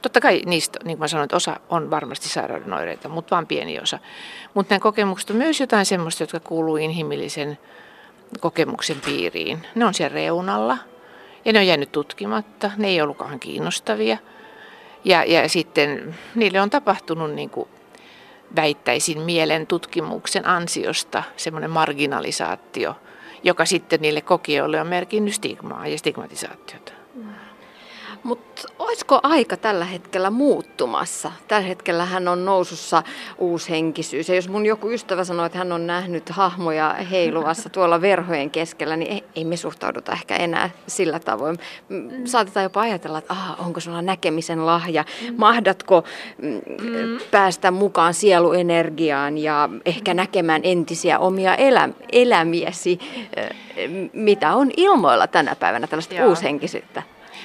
Totta 0.02 0.20
kai 0.20 0.42
niistä, 0.46 0.78
niin 0.84 0.96
kuin 0.96 1.04
mä 1.04 1.08
sanoin, 1.08 1.24
että 1.24 1.36
osa 1.36 1.60
on 1.68 1.90
varmasti 1.90 2.28
sairauden 2.28 2.72
oireita, 2.72 3.08
mutta 3.08 3.36
vain 3.36 3.46
pieni 3.46 3.80
osa. 3.80 3.98
Mutta 4.54 4.74
nämä 4.74 4.80
kokemukset 4.80 5.30
on 5.30 5.36
myös 5.36 5.60
jotain 5.60 5.86
sellaista, 5.86 6.22
jotka 6.22 6.40
kuuluu 6.40 6.76
inhimillisen 6.76 7.58
kokemuksen 8.40 9.00
piiriin. 9.04 9.66
Ne 9.74 9.84
on 9.84 9.94
siellä 9.94 10.14
reunalla 10.14 10.78
ja 11.44 11.52
ne 11.52 11.58
on 11.58 11.66
jäänyt 11.66 11.92
tutkimatta, 11.92 12.70
ne 12.76 12.88
ei 12.88 13.00
ollutkaan 13.00 13.40
kiinnostavia. 13.40 14.18
Ja, 15.04 15.24
ja 15.24 15.48
sitten 15.48 16.14
niille 16.34 16.60
on 16.60 16.70
tapahtunut 16.70 17.30
niin 17.30 17.50
kuin 17.50 17.68
väittäisin 18.56 19.20
mielen 19.20 19.66
tutkimuksen 19.66 20.46
ansiosta 20.46 21.22
semmoinen 21.36 21.70
marginalisaatio, 21.70 22.96
joka 23.42 23.64
sitten 23.64 24.00
niille 24.00 24.20
kokijoille 24.20 24.80
on 24.80 24.86
merkinnyt 24.86 25.34
stigmaa 25.34 25.86
ja 25.86 25.98
stigmatisaatiota. 25.98 26.99
Mutta 28.22 28.62
olisiko 28.78 29.20
aika 29.22 29.56
tällä 29.56 29.84
hetkellä 29.84 30.30
muuttumassa? 30.30 31.32
Tällä 31.48 31.66
hetkellä 31.66 32.04
hän 32.04 32.28
on 32.28 32.44
nousussa 32.44 33.02
uushenkisyys. 33.38 34.28
Ja 34.28 34.34
jos 34.34 34.48
mun 34.48 34.66
joku 34.66 34.90
ystävä 34.90 35.24
sanoo, 35.24 35.46
että 35.46 35.58
hän 35.58 35.72
on 35.72 35.86
nähnyt 35.86 36.28
hahmoja 36.28 36.94
heiluvassa 37.10 37.68
tuolla 37.74 38.00
verhojen 38.00 38.50
keskellä, 38.50 38.96
niin 38.96 39.12
ei, 39.12 39.24
ei 39.36 39.44
me 39.44 39.56
suhtauduta 39.56 40.12
ehkä 40.12 40.36
enää 40.36 40.70
sillä 40.86 41.18
tavoin. 41.18 41.58
Saatetaan 42.24 42.64
jopa 42.64 42.80
ajatella, 42.80 43.18
että 43.18 43.32
aha, 43.32 43.64
onko 43.64 43.80
sulla 43.80 44.02
näkemisen 44.02 44.66
lahja? 44.66 45.04
Mahdatko 45.36 46.04
mm. 46.38 46.60
päästä 47.30 47.70
mukaan 47.70 48.14
sieluenergiaan 48.14 49.38
ja 49.38 49.68
ehkä 49.84 50.14
näkemään 50.14 50.60
entisiä 50.64 51.18
omia 51.18 51.54
elä, 51.54 51.88
elämiesi, 52.12 52.98
mitä 54.12 54.54
on 54.54 54.70
ilmoilla 54.76 55.26
tänä 55.26 55.56
päivänä 55.56 55.86
tällaista 55.86 56.14
Joo. 56.14 56.28
uushenkisyyttä? 56.28 57.02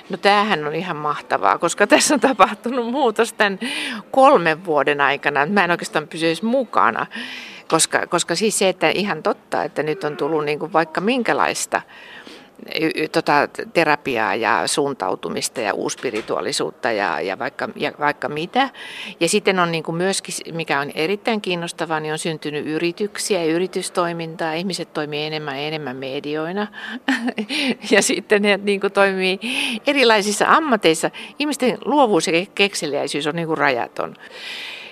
No 0.10 0.18
tämähän 0.18 0.68
on 0.68 0.76
ihan 0.76 0.98
mahtavaa, 0.98 1.58
koska 1.58 1.88
tässä 1.96 2.14
on 2.14 2.20
tapahtunut 2.20 2.92
muutos 2.92 3.34
tämän 3.34 3.60
kolmen 4.12 4.66
vuoden 4.66 5.02
aikana. 5.02 5.46
Mä 5.46 5.64
en 5.64 5.72
oikeastaan 5.72 6.08
pysyisi 6.08 6.46
mukana, 6.46 7.06
koska, 7.68 8.08
koska 8.08 8.36
siis 8.36 8.60
se, 8.60 8.70
että 8.70 8.90
ihan 8.90 9.24
totta, 9.24 9.64
että 9.64 9.84
nyt 9.84 10.04
on 10.04 10.18
tullut 10.18 10.46
niin 10.46 10.60
kuin 10.60 10.74
vaikka 10.74 11.02
minkälaista 11.02 11.82
tota, 13.12 13.48
terapiaa 13.74 14.36
ja 14.36 14.64
suuntautumista 14.66 15.62
ja 15.62 15.74
uuspirituaalisuutta 15.74 16.92
ja, 16.92 17.22
ja, 17.22 17.40
vaikka, 17.40 17.70
ja 17.76 17.92
vaikka 18.00 18.30
mitä. 18.30 18.70
Ja 19.20 19.30
sitten 19.30 19.60
on 19.60 19.72
niin 19.72 19.84
kuin 19.84 19.96
myöskin, 19.96 20.56
mikä 20.56 20.80
on 20.80 20.92
erittäin 20.96 21.42
kiinnostavaa, 21.42 22.00
niin 22.00 22.12
on 22.12 22.20
syntynyt 22.20 22.68
yrityksiä 22.68 23.44
ja 23.44 23.54
yritystoimintaa. 23.54 24.54
Ihmiset 24.54 24.94
toimii 24.94 25.26
enemmän 25.26 25.56
ja 25.56 25.68
enemmän 25.68 25.98
medioina. 25.98 26.68
ja 27.92 28.02
sitten 28.02 28.42
ne 28.42 28.60
niin 28.64 28.82
kuin 28.82 28.94
toimii 28.94 29.40
erilaisissa 29.88 30.46
ammateissa. 30.48 31.12
Ihmisten 31.40 31.78
luovuus 31.86 32.28
ja 32.28 32.34
kekseliäisyys 32.56 33.28
on 33.28 33.36
niin 33.36 33.48
kuin 33.48 33.58
rajaton. 33.58 34.16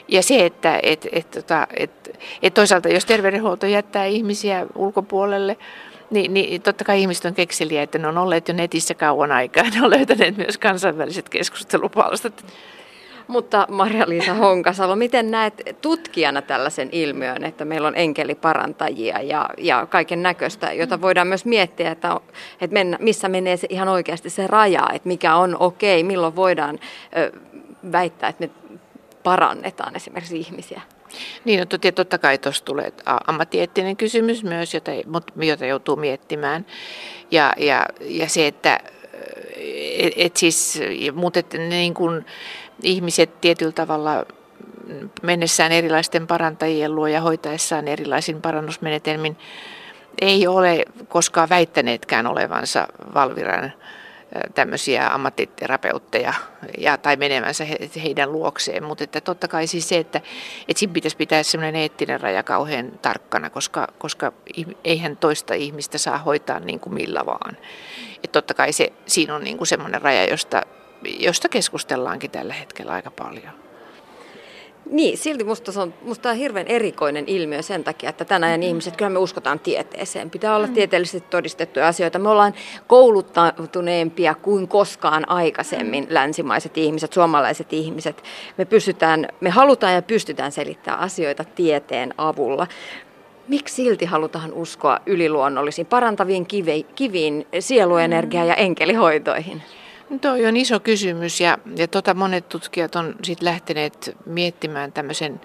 Ja 0.08 0.24
se, 0.24 0.46
että 0.46 0.80
et, 0.84 1.08
et, 1.12 1.32
tota, 1.32 1.68
et, 1.78 2.20
et 2.42 2.54
toisaalta 2.54 2.90
jos 2.90 3.06
terveydenhuolto 3.06 3.66
jättää 3.66 4.06
ihmisiä 4.06 4.66
ulkopuolelle, 4.76 5.58
niin, 6.14 6.34
niin 6.34 6.62
totta 6.62 6.84
kai 6.84 7.02
ihmiset 7.02 7.26
on 7.26 7.34
kekseliä, 7.34 7.84
että 7.84 7.98
ne 7.98 8.08
on 8.08 8.18
olleet 8.18 8.48
jo 8.48 8.54
netissä 8.54 8.94
kauan 8.94 9.32
aikaa. 9.32 9.64
Ne 9.74 9.84
on 9.84 9.90
löytäneet 9.90 10.38
myös 10.38 10.58
kansainväliset 10.58 11.30
keskustelupalstat. 11.30 12.46
Mutta 13.28 13.68
Maria-Liisa 13.70 14.34
Honkasalo, 14.34 14.96
miten 14.96 15.32
näet 15.32 15.54
tutkijana 15.82 16.42
tällaisen 16.42 16.90
ilmiön, 16.92 17.44
että 17.44 17.66
meillä 17.66 17.88
on 17.88 17.96
enkeliparantajia 17.96 19.22
ja, 19.22 19.50
ja 19.58 19.86
kaiken 19.86 20.24
näköistä, 20.24 20.74
jota 20.74 21.02
voidaan 21.02 21.28
myös 21.28 21.46
miettiä, 21.46 21.92
että, 21.92 22.20
että 22.62 22.74
mennä, 22.74 22.98
missä 23.02 23.30
menee 23.30 23.58
se 23.58 23.68
ihan 23.70 23.88
oikeasti 23.88 24.30
se 24.30 24.48
raja, 24.48 24.90
että 24.94 25.08
mikä 25.08 25.36
on 25.36 25.58
okei, 25.60 26.04
milloin 26.04 26.36
voidaan 26.36 26.80
ö, 27.18 27.32
väittää, 27.92 28.30
että 28.30 28.44
me 28.48 28.50
parannetaan 29.24 29.96
esimerkiksi 29.96 30.38
ihmisiä. 30.38 30.82
Niin, 31.46 31.60
no, 31.60 31.66
totta 31.96 32.18
kai 32.18 32.38
tuossa 32.38 32.66
tulee 32.66 32.94
ammattieettinen 33.28 33.98
kysymys 33.98 34.44
myös, 34.44 34.74
jota, 34.74 34.92
jota 35.36 35.66
joutuu 35.66 35.96
miettimään. 35.96 36.66
Ja, 37.32 37.54
ja, 37.58 37.86
ja 38.02 38.30
se, 38.30 38.48
että 38.48 38.80
et, 39.98 40.14
et 40.16 40.38
siis, 40.38 40.80
mutta 41.14 41.40
että 41.40 41.58
niin 41.58 41.94
kuin 41.94 42.26
ihmiset 42.84 43.42
tietyllä 43.42 43.72
tavalla 43.72 44.26
mennessään 45.22 45.72
erilaisten 45.72 46.28
parantajien 46.28 46.96
luo 46.96 47.08
ja 47.08 47.22
hoitaessaan 47.22 47.88
erilaisin 47.88 48.42
parannusmenetelmin 48.42 49.38
ei 50.22 50.48
ole 50.48 50.86
koskaan 51.08 51.50
väittäneetkään 51.50 52.28
olevansa 52.28 52.88
Valviran 53.14 53.74
tämmöisiä 54.56 55.08
ammattiterapeutteja 55.14 56.34
ja, 56.78 56.98
tai 56.98 57.16
menemänsä 57.16 57.66
he, 57.66 57.78
heidän 58.04 58.32
luokseen. 58.32 58.84
Mutta 58.84 59.04
että 59.04 59.22
totta 59.22 59.48
kai 59.48 59.68
siis 59.68 59.90
se, 59.90 59.98
että, 59.98 60.22
että 60.68 60.80
siinä 60.80 60.94
pitäisi 60.94 61.18
pitää 61.18 61.44
semmoinen 61.44 61.82
eettinen 61.82 62.22
raja 62.22 62.44
kauhean 62.44 62.92
tarkkana, 63.02 63.50
koska, 63.50 63.88
koska 63.98 64.34
eihän 64.84 65.18
toista 65.18 65.54
ihmistä 65.54 65.98
saa 65.98 66.18
hoitaa 66.18 66.60
niin 66.60 66.80
kuin 66.80 66.94
millä 66.94 67.26
vaan. 67.26 67.58
Että 68.16 68.32
totta 68.32 68.54
kai 68.54 68.74
se, 68.74 68.94
siinä 69.06 69.36
on 69.36 69.44
niin 69.44 69.58
kuin 69.58 69.68
semmoinen 69.68 70.02
raja, 70.02 70.30
josta, 70.30 70.62
josta 71.20 71.50
keskustellaankin 71.50 72.32
tällä 72.32 72.54
hetkellä 72.54 72.92
aika 72.92 73.12
paljon. 73.12 73.64
Niin, 74.92 75.18
silti 75.18 75.44
musta, 75.44 75.72
se 75.72 75.80
on, 75.80 75.94
musta 76.02 76.30
on 76.30 76.36
hirveän 76.36 76.68
erikoinen 76.68 77.24
ilmiö 77.28 77.62
sen 77.62 77.84
takia, 77.84 78.10
että 78.10 78.26
tänä 78.26 78.48
ajan 78.48 78.60
mm-hmm. 78.60 78.68
ihmiset, 78.68 78.98
kyllä 78.98 79.10
me 79.10 79.20
uskotaan 79.20 79.60
tieteeseen. 79.60 80.30
Pitää 80.30 80.56
olla 80.56 80.66
mm-hmm. 80.66 80.76
tieteellisesti 80.76 81.30
todistettuja 81.30 81.88
asioita. 81.88 82.20
Me 82.20 82.30
ollaan 82.30 82.54
kouluttautuneempia 82.88 84.36
kuin 84.36 84.68
koskaan 84.68 85.30
aikaisemmin 85.30 86.04
mm-hmm. 86.04 86.14
länsimaiset 86.14 86.78
ihmiset, 86.78 87.14
suomalaiset 87.14 87.74
ihmiset. 87.74 88.24
Me, 88.58 88.66
pystytään, 88.66 89.28
me 89.42 89.50
halutaan 89.50 89.94
ja 89.94 90.02
pystytään 90.02 90.52
selittämään 90.52 91.04
asioita 91.04 91.44
tieteen 91.44 92.14
avulla. 92.18 92.68
Miksi 93.48 93.76
silti 93.76 94.06
halutaan 94.06 94.54
uskoa 94.54 95.00
yliluonnollisiin, 95.06 95.88
parantaviin 95.88 96.46
kive, 96.46 96.84
kiviin, 96.96 97.48
sieluenergiaan 97.60 98.48
ja 98.48 98.56
enkelihoitoihin? 98.56 99.62
Tuo 100.22 100.32
on 100.48 100.58
iso 100.58 100.80
kysymys 100.80 101.42
ja, 101.42 101.58
ja 101.76 101.88
tota 101.88 102.14
monet 102.14 102.50
tutkijat 102.50 102.96
on 102.96 103.16
sit 103.24 103.42
lähteneet 103.42 104.18
miettimään 104.26 104.92
tämmöisen 104.92 105.42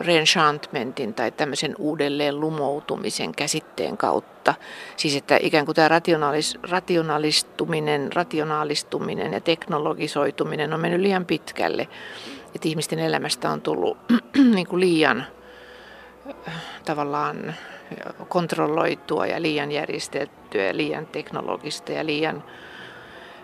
reenchantmentin 0.00 1.14
tai 1.14 1.30
tämmöisen 1.30 1.74
uudelleen 1.78 2.40
lumoutumisen 2.40 3.32
käsitteen 3.32 3.96
kautta. 3.96 4.54
Siis 4.96 5.16
että 5.16 5.38
ikään 5.42 5.66
kuin 5.66 5.76
tämä 5.76 5.88
rationaalis, 5.88 6.58
rationalistuminen, 6.70 8.12
rationaalistuminen 8.12 9.32
ja 9.32 9.40
teknologisoituminen 9.40 10.72
on 10.72 10.80
mennyt 10.80 11.00
liian 11.00 11.24
pitkälle. 11.24 11.88
Että 12.54 12.68
ihmisten 12.68 12.98
elämästä 12.98 13.50
on 13.50 13.60
tullut 13.60 13.98
niin 14.54 14.66
kuin 14.66 14.80
liian 14.80 15.26
tavallaan 16.84 17.54
kontrolloitua 18.28 19.26
ja 19.26 19.42
liian 19.42 19.72
järjestettyä 19.72 20.64
ja 20.64 20.76
liian 20.76 21.06
teknologista 21.06 21.92
ja 21.92 22.06
liian 22.06 22.42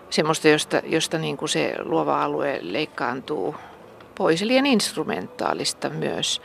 semmoista, 0.09 0.47
josta, 0.47 0.81
josta 0.85 1.17
niin 1.17 1.37
kuin 1.37 1.49
se 1.49 1.75
luova 1.79 2.23
alue 2.23 2.59
leikkaantuu 2.61 3.55
pois, 4.15 4.41
liian 4.41 4.65
instrumentaalista 4.65 5.89
myös. 5.89 6.41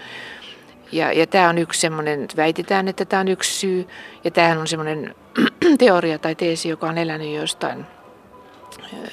Ja, 0.92 1.12
ja 1.12 1.26
tämä 1.26 1.48
on 1.48 1.58
yksi 1.58 1.80
semmoinen, 1.80 2.28
väitetään, 2.36 2.88
että 2.88 3.04
tämä 3.04 3.20
on 3.20 3.28
yksi 3.28 3.60
syy, 3.60 3.88
ja 4.24 4.30
tämähän 4.30 4.58
on 4.58 4.66
semmoinen 4.66 5.14
teoria 5.78 6.18
tai 6.18 6.34
teesi, 6.34 6.68
joka 6.68 6.86
on 6.86 6.98
elänyt 6.98 7.34
jostain 7.34 7.86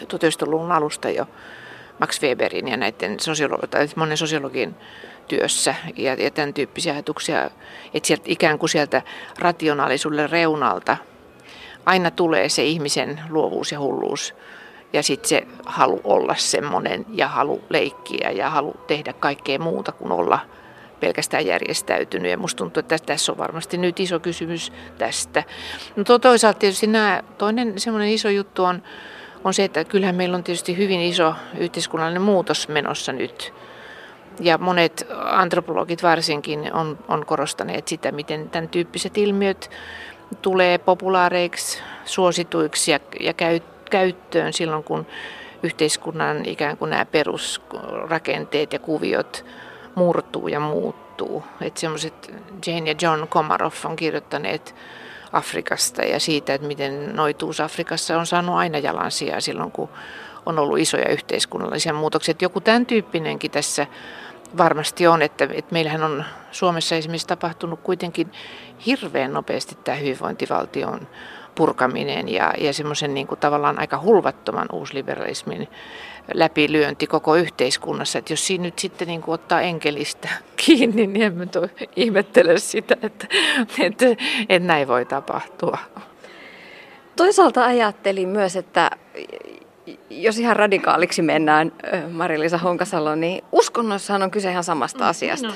1900-luvun 0.02 0.72
alusta 0.72 1.10
jo 1.10 1.28
Max 2.00 2.22
Weberin 2.22 2.68
ja 2.68 2.78
näiden 2.78 3.18
sosiolo- 3.20 3.68
tai 3.68 3.88
monen 3.96 4.18
sosiologin 4.18 4.76
työssä. 5.28 5.76
Ja, 5.96 6.14
ja 6.14 6.32
tämän 6.32 6.54
tyyppisiä 6.54 6.94
ajatuksia, 6.94 7.50
että 7.94 8.08
sieltä, 8.08 8.24
ikään 8.26 8.60
kuin 8.60 8.70
sieltä 8.70 9.02
rationaalisuuden 9.40 10.30
reunalta 10.30 10.98
aina 11.86 12.12
tulee 12.12 12.50
se 12.50 12.64
ihmisen 12.64 13.20
luovuus 13.30 13.72
ja 13.72 13.80
hulluus 13.80 14.36
ja 14.94 15.04
sitten 15.04 15.30
se 15.30 15.48
halu 15.66 16.02
olla 16.04 16.36
semmoinen 16.36 17.06
ja 17.14 17.28
halu 17.28 17.62
leikkiä 17.70 18.32
ja 18.32 18.50
halu 18.50 18.74
tehdä 18.88 19.14
kaikkea 19.14 19.60
muuta 19.60 19.92
kuin 19.92 20.12
olla 20.12 20.40
pelkästään 21.00 21.46
järjestäytynyt. 21.46 22.32
Ja 22.32 22.38
musta 22.38 22.58
tuntuu, 22.58 22.80
että 22.80 22.98
tässä 23.06 23.32
on 23.32 23.38
varmasti 23.38 23.78
nyt 23.78 24.00
iso 24.00 24.20
kysymys 24.20 24.72
tästä. 24.98 25.44
No 25.96 26.20
toisaalta 26.20 26.60
tietysti 26.60 26.88
nämä, 26.88 27.24
toinen 27.38 27.80
semmoinen 27.80 28.10
iso 28.10 28.30
juttu 28.30 28.64
on, 28.64 28.84
on 29.44 29.54
se, 29.54 29.64
että 29.64 29.84
kyllähän 29.84 30.16
meillä 30.16 30.38
on 30.38 30.44
tietysti 30.44 30.78
hyvin 30.78 31.02
iso 31.02 31.34
yhteiskunnallinen 31.58 32.22
muutos 32.22 32.68
menossa 32.68 33.12
nyt. 33.12 33.54
Ja 34.40 34.58
monet 34.58 35.08
antropologit 35.26 36.04
varsinkin 36.04 36.74
on, 36.74 37.00
on 37.08 37.26
korostaneet 37.26 37.88
sitä, 37.88 38.12
miten 38.12 38.50
tämän 38.50 38.70
tyyppiset 38.70 39.18
ilmiöt 39.18 39.70
tulee 40.42 40.78
populaareiksi, 40.78 41.82
suosituiksi 42.06 42.92
ja, 42.92 43.00
ja 43.20 43.34
käy, 43.34 43.60
käyttöön 43.92 44.54
silloin, 44.54 44.84
kun 44.84 45.08
yhteiskunnan 45.64 46.46
ikään 46.46 46.78
kuin 46.78 46.90
nämä 46.90 47.06
perusrakenteet 47.06 48.74
ja 48.74 48.80
kuviot 48.80 49.46
murtuu 49.96 50.48
ja 50.48 50.60
muuttuu. 50.60 51.44
Että 51.62 51.80
semmoiset 51.80 52.34
Jane 52.68 52.92
ja 52.92 52.96
John 53.02 53.28
Komaroff 53.28 53.86
on 53.86 53.96
kirjoittaneet 53.96 54.76
Afrikasta 55.32 56.02
ja 56.02 56.20
siitä, 56.20 56.54
että 56.54 56.68
miten 56.68 57.16
noituus 57.16 57.62
Afrikassa 57.62 58.20
on 58.20 58.26
saanut 58.26 58.56
aina 58.56 58.78
jalansijaa 58.78 59.42
silloin, 59.42 59.72
kun 59.72 59.90
on 60.46 60.60
ollut 60.60 60.80
isoja 60.80 61.10
yhteiskunnallisia 61.10 61.94
muutoksia. 61.94 62.36
Joku 62.42 62.62
tämän 62.62 62.86
tyyppinenkin 62.86 63.52
tässä 63.52 63.88
varmasti 64.58 65.08
on, 65.08 65.22
että, 65.22 65.48
että 65.54 65.74
meillähän 65.74 66.04
on 66.04 66.26
Suomessa 66.52 66.96
esimerkiksi 66.96 67.28
tapahtunut 67.28 67.80
kuitenkin 67.84 68.32
hirveän 68.86 69.34
nopeasti 69.34 69.78
tämä 69.84 69.98
hyvinvointivaltion 69.98 71.08
purkaminen 71.56 72.30
ja, 72.30 72.54
ja 72.58 72.74
semmoisen 72.74 73.14
niin 73.14 73.28
kuin 73.28 73.40
tavallaan 73.40 73.80
aika 73.80 74.02
hulvattoman 74.02 74.68
uusliberalismin 74.72 75.68
läpilyönti 76.34 77.08
koko 77.08 77.36
yhteiskunnassa. 77.36 78.20
Että 78.20 78.34
jos 78.34 78.48
siinä 78.48 78.62
nyt 78.62 78.80
sitten 78.80 79.08
niin 79.08 79.22
kuin 79.22 79.34
ottaa 79.34 79.62
enkelistä 79.62 80.30
kiinni, 80.66 81.08
niin 81.08 81.22
emme 81.22 81.48
ihmettele 81.96 82.60
sitä, 82.60 82.98
että, 83.02 83.28
että, 83.80 84.06
että 84.50 84.68
näin 84.68 84.88
voi 84.88 85.06
tapahtua. 85.06 85.78
Toisaalta 87.16 87.66
ajattelin 87.66 88.30
myös, 88.30 88.56
että 88.56 88.92
jos 90.10 90.40
ihan 90.40 90.56
radikaaliksi 90.56 91.22
mennään, 91.22 91.72
Marilisa 92.12 92.58
Honkasalo, 92.58 93.16
niin 93.16 93.44
uskonnossahan 93.52 94.24
on 94.24 94.32
kyse 94.32 94.52
ihan 94.52 94.64
samasta 94.64 95.04
mm, 95.04 95.10
asiasta. 95.10 95.48
No. 95.48 95.54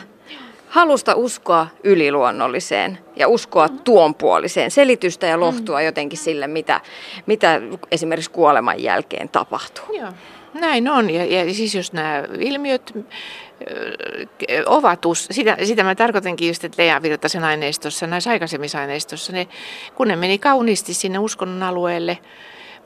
Halusta 0.70 1.16
uskoa 1.16 1.68
yliluonnolliseen 1.84 2.98
ja 3.16 3.28
uskoa 3.28 3.68
mm. 3.68 3.80
tuonpuoliseen, 3.80 4.72
selitystä 4.72 5.28
ja 5.28 5.40
lohtua 5.40 5.80
mm. 5.80 5.86
jotenkin 5.86 6.20
sille, 6.20 6.48
mitä, 6.48 6.82
mitä 7.26 7.62
esimerkiksi 7.92 8.32
kuoleman 8.32 8.84
jälkeen 8.84 9.30
tapahtuu. 9.30 9.96
Joo. 9.96 10.10
Näin 10.54 10.90
on. 10.90 11.10
Ja, 11.10 11.26
ja 11.26 11.54
siis 11.54 11.76
jos 11.76 11.94
nämä 11.94 12.24
ilmiöt 12.40 12.94
ovat, 14.66 15.00
sitä, 15.14 15.58
sitä 15.64 15.84
mä 15.84 15.96
tarkoitankin 15.96 16.48
just, 16.48 16.64
että 16.64 16.84
Lea 16.84 17.02
Virtasen 17.02 17.44
aineistossa, 17.44 18.08
näissä 18.08 18.30
aikaisemmissa 18.30 18.80
aineistossa, 18.80 19.34
ne, 19.34 19.48
kun 19.96 20.08
ne 20.08 20.16
meni 20.16 20.38
kauniisti 20.38 20.94
sinne 20.94 21.20
uskonnon 21.20 21.64
alueelle, 21.64 22.18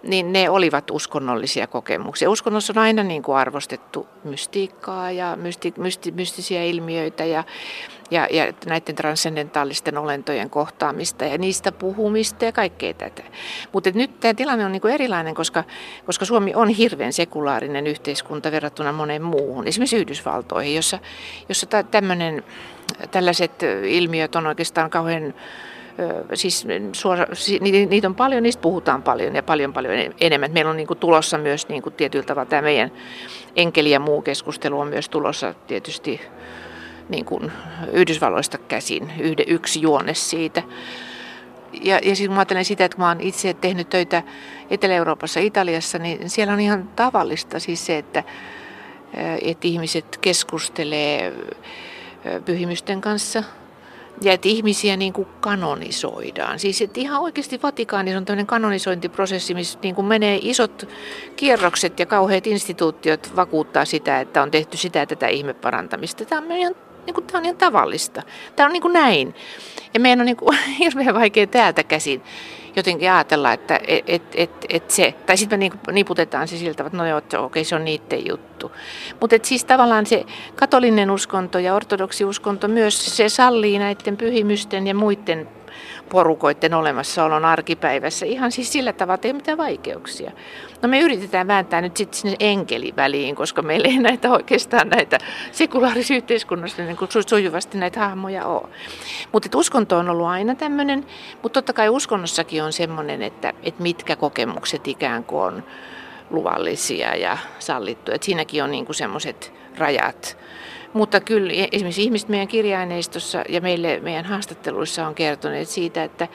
niin 0.03 0.33
ne 0.33 0.49
olivat 0.49 0.91
uskonnollisia 0.91 1.67
kokemuksia. 1.67 2.29
Uskonnossa 2.29 2.73
on 2.73 2.77
aina 2.77 3.03
niin 3.03 3.23
kuin 3.23 3.37
arvostettu 3.37 4.07
mystiikkaa 4.23 5.11
ja 5.11 5.35
mysti, 5.35 5.73
mysti, 5.77 6.11
mystisiä 6.11 6.63
ilmiöitä 6.63 7.25
ja, 7.25 7.43
ja, 8.11 8.27
ja 8.31 8.53
näiden 8.65 8.95
transcendentaalisten 8.95 9.97
olentojen 9.97 10.49
kohtaamista 10.49 11.25
ja 11.25 11.37
niistä 11.37 11.71
puhumista 11.71 12.45
ja 12.45 12.51
kaikkea 12.51 12.93
tätä. 12.93 13.23
Mutta 13.73 13.89
nyt 13.93 14.19
tämä 14.19 14.33
tilanne 14.33 14.65
on 14.65 14.71
niin 14.71 14.81
kuin 14.81 14.93
erilainen, 14.93 15.35
koska, 15.35 15.63
koska 16.05 16.25
Suomi 16.25 16.55
on 16.55 16.69
hirveän 16.69 17.13
sekulaarinen 17.13 17.87
yhteiskunta 17.87 18.51
verrattuna 18.51 18.91
moneen 18.91 19.23
muuhun, 19.23 19.67
esimerkiksi 19.67 19.97
Yhdysvaltoihin, 19.97 20.75
jossa, 20.75 20.99
jossa 21.49 21.67
tämmöinen, 21.91 22.43
tällaiset 23.11 23.63
ilmiöt 23.83 24.35
on 24.35 24.47
oikeastaan 24.47 24.89
kauhean 24.89 25.33
siis 26.33 26.67
suora, 26.93 27.25
niitä 27.89 28.07
on 28.07 28.15
paljon, 28.15 28.43
niistä 28.43 28.61
puhutaan 28.61 29.03
paljon 29.03 29.35
ja 29.35 29.43
paljon 29.43 29.73
paljon 29.73 30.13
enemmän. 30.21 30.51
Meillä 30.51 30.71
on 30.71 30.77
niin 30.77 30.87
kuin 30.87 30.99
tulossa 30.99 31.37
myös 31.37 31.69
niin 31.69 31.81
kuin 31.81 31.95
tietyllä 31.95 32.25
tavalla 32.25 32.49
tämä 32.49 32.61
meidän 32.61 32.91
enkeli 33.55 33.91
ja 33.91 33.99
muu 33.99 34.21
keskustelu 34.21 34.79
on 34.79 34.87
myös 34.87 35.09
tulossa 35.09 35.53
tietysti 35.67 36.21
niin 37.09 37.25
kuin 37.25 37.51
Yhdysvalloista 37.93 38.57
käsin, 38.57 39.13
yhde, 39.19 39.43
yksi 39.47 39.81
juone 39.81 40.13
siitä. 40.13 40.63
Ja, 41.83 41.99
ja 42.03 42.15
siis 42.15 42.29
kun 42.29 42.37
ajattelen 42.37 42.65
sitä, 42.65 42.85
että 42.85 42.95
kun 42.95 43.03
mä 43.03 43.09
oon 43.09 43.21
itse 43.21 43.53
tehnyt 43.53 43.89
töitä 43.89 44.23
Etelä-Euroopassa, 44.69 45.39
Italiassa, 45.39 45.97
niin 45.97 46.29
siellä 46.29 46.53
on 46.53 46.59
ihan 46.59 46.89
tavallista 46.95 47.59
siis 47.59 47.85
se, 47.85 47.97
että, 47.97 48.23
että 49.41 49.67
ihmiset 49.67 50.17
keskustelee 50.21 51.33
pyhimysten 52.45 53.01
kanssa– 53.01 53.43
ja 54.21 54.33
että 54.33 54.47
ihmisiä 54.47 54.97
niin 54.97 55.13
kuin 55.13 55.27
kanonisoidaan. 55.39 56.59
Siis 56.59 56.81
että 56.81 56.99
ihan 56.99 57.21
oikeasti 57.21 57.59
Vatikaanissa 57.63 58.17
on 58.17 58.25
tämmöinen 58.25 58.47
kanonisointiprosessi, 58.47 59.53
missä 59.53 59.79
niin 59.83 59.95
kuin 59.95 60.05
menee 60.05 60.39
isot 60.41 60.89
kierrokset 61.35 61.99
ja 61.99 62.05
kauheat 62.05 62.47
instituutiot 62.47 63.35
vakuuttaa 63.35 63.85
sitä, 63.85 64.19
että 64.19 64.41
on 64.41 64.51
tehty 64.51 64.77
sitä 64.77 65.05
tätä 65.05 65.27
ihmeparantamista. 65.27 66.25
Tämä 66.25 66.41
on 66.41 66.51
ihan, 66.51 66.75
niin 67.05 67.13
kuin, 67.13 67.27
tämä 67.27 67.39
on 67.39 67.45
ihan 67.45 67.57
tavallista. 67.57 68.21
Tämä 68.55 68.67
on 68.67 68.73
niin 68.73 68.81
kuin 68.81 68.93
näin. 68.93 69.35
Ja 69.93 69.99
meidän 69.99 70.19
on 70.19 70.25
niin 70.25 70.37
kuin, 70.37 70.57
hirveän 70.79 71.15
vaikea 71.15 71.47
täältä 71.47 71.83
käsin 71.83 72.23
jotenkin 72.77 73.11
ajatella, 73.11 73.53
että 73.53 73.79
et, 73.87 74.23
et, 74.35 74.65
et, 74.69 74.91
se, 74.91 75.13
tai 75.25 75.37
sitten 75.37 75.59
me 75.59 75.69
niin 75.69 75.79
niputetaan 75.91 76.47
se 76.47 76.57
siltä, 76.57 76.83
että 76.85 76.97
no 76.97 77.07
joo, 77.07 77.17
okei, 77.17 77.39
okay, 77.39 77.63
se 77.63 77.75
on 77.75 77.85
niiden 77.85 78.27
juttu. 78.27 78.71
Mutta 79.21 79.35
siis 79.43 79.65
tavallaan 79.65 80.05
se 80.05 80.25
katolinen 80.55 81.11
uskonto 81.11 81.59
ja 81.59 81.75
ortodoksi 81.75 82.25
uskonto 82.25 82.67
myös, 82.67 83.17
se 83.17 83.29
sallii 83.29 83.79
näiden 83.79 84.17
pyhimysten 84.17 84.87
ja 84.87 84.95
muiden 84.95 85.47
porukoiden 86.09 86.73
olemassaolon 86.73 87.45
arkipäivässä. 87.45 88.25
Ihan 88.25 88.51
siis 88.51 88.71
sillä 88.71 88.93
tavalla, 88.93 89.15
että 89.15 89.27
ei 89.27 89.33
mitään 89.33 89.57
vaikeuksia. 89.57 90.31
No 90.81 90.89
me 90.89 90.99
yritetään 90.99 91.47
vääntää 91.47 91.81
nyt 91.81 91.97
sitten 91.97 92.19
sinne 92.19 92.35
enkeliväliin, 92.39 93.35
koska 93.35 93.61
meillä 93.61 93.87
ei 93.87 93.97
näitä 93.99 94.31
oikeastaan 94.31 94.89
näitä 94.89 95.17
sekulaarisessa 95.51 96.13
yhteiskunnassa 96.13 96.81
niin 96.81 96.97
kuin 96.97 97.11
sujuvasti 97.27 97.77
näitä 97.77 97.99
hahmoja 97.99 98.45
ole. 98.45 98.69
Mutta 99.31 99.57
uskonto 99.57 99.97
on 99.97 100.09
ollut 100.09 100.27
aina 100.27 100.55
tämmöinen, 100.55 101.05
mutta 101.43 101.61
totta 101.61 101.73
kai 101.73 101.89
uskonnossakin 101.89 102.63
on 102.63 102.73
semmoinen, 102.73 103.21
että, 103.21 103.53
että 103.63 103.83
mitkä 103.83 104.15
kokemukset 104.15 104.87
ikään 104.87 105.23
kuin 105.23 105.41
on 105.41 105.63
luvallisia 106.29 107.15
ja 107.15 107.37
sallittu. 107.59 108.11
Että 108.11 108.25
siinäkin 108.25 108.63
on 108.63 108.71
niin 108.71 108.85
semmoiset 108.91 109.53
rajat. 109.77 110.37
Mutta 110.93 111.19
kyllä 111.19 111.53
e- 111.53 111.67
esimerkiksi 111.71 112.03
ihmiset 112.03 112.29
meidän 112.29 112.47
kirjaineistossa 112.47 113.43
ja 113.49 113.61
meille 113.61 113.99
meidän 113.99 114.25
haastatteluissa 114.25 115.07
on 115.07 115.15
kertoneet 115.15 115.67
siitä, 115.67 116.03
että, 116.03 116.27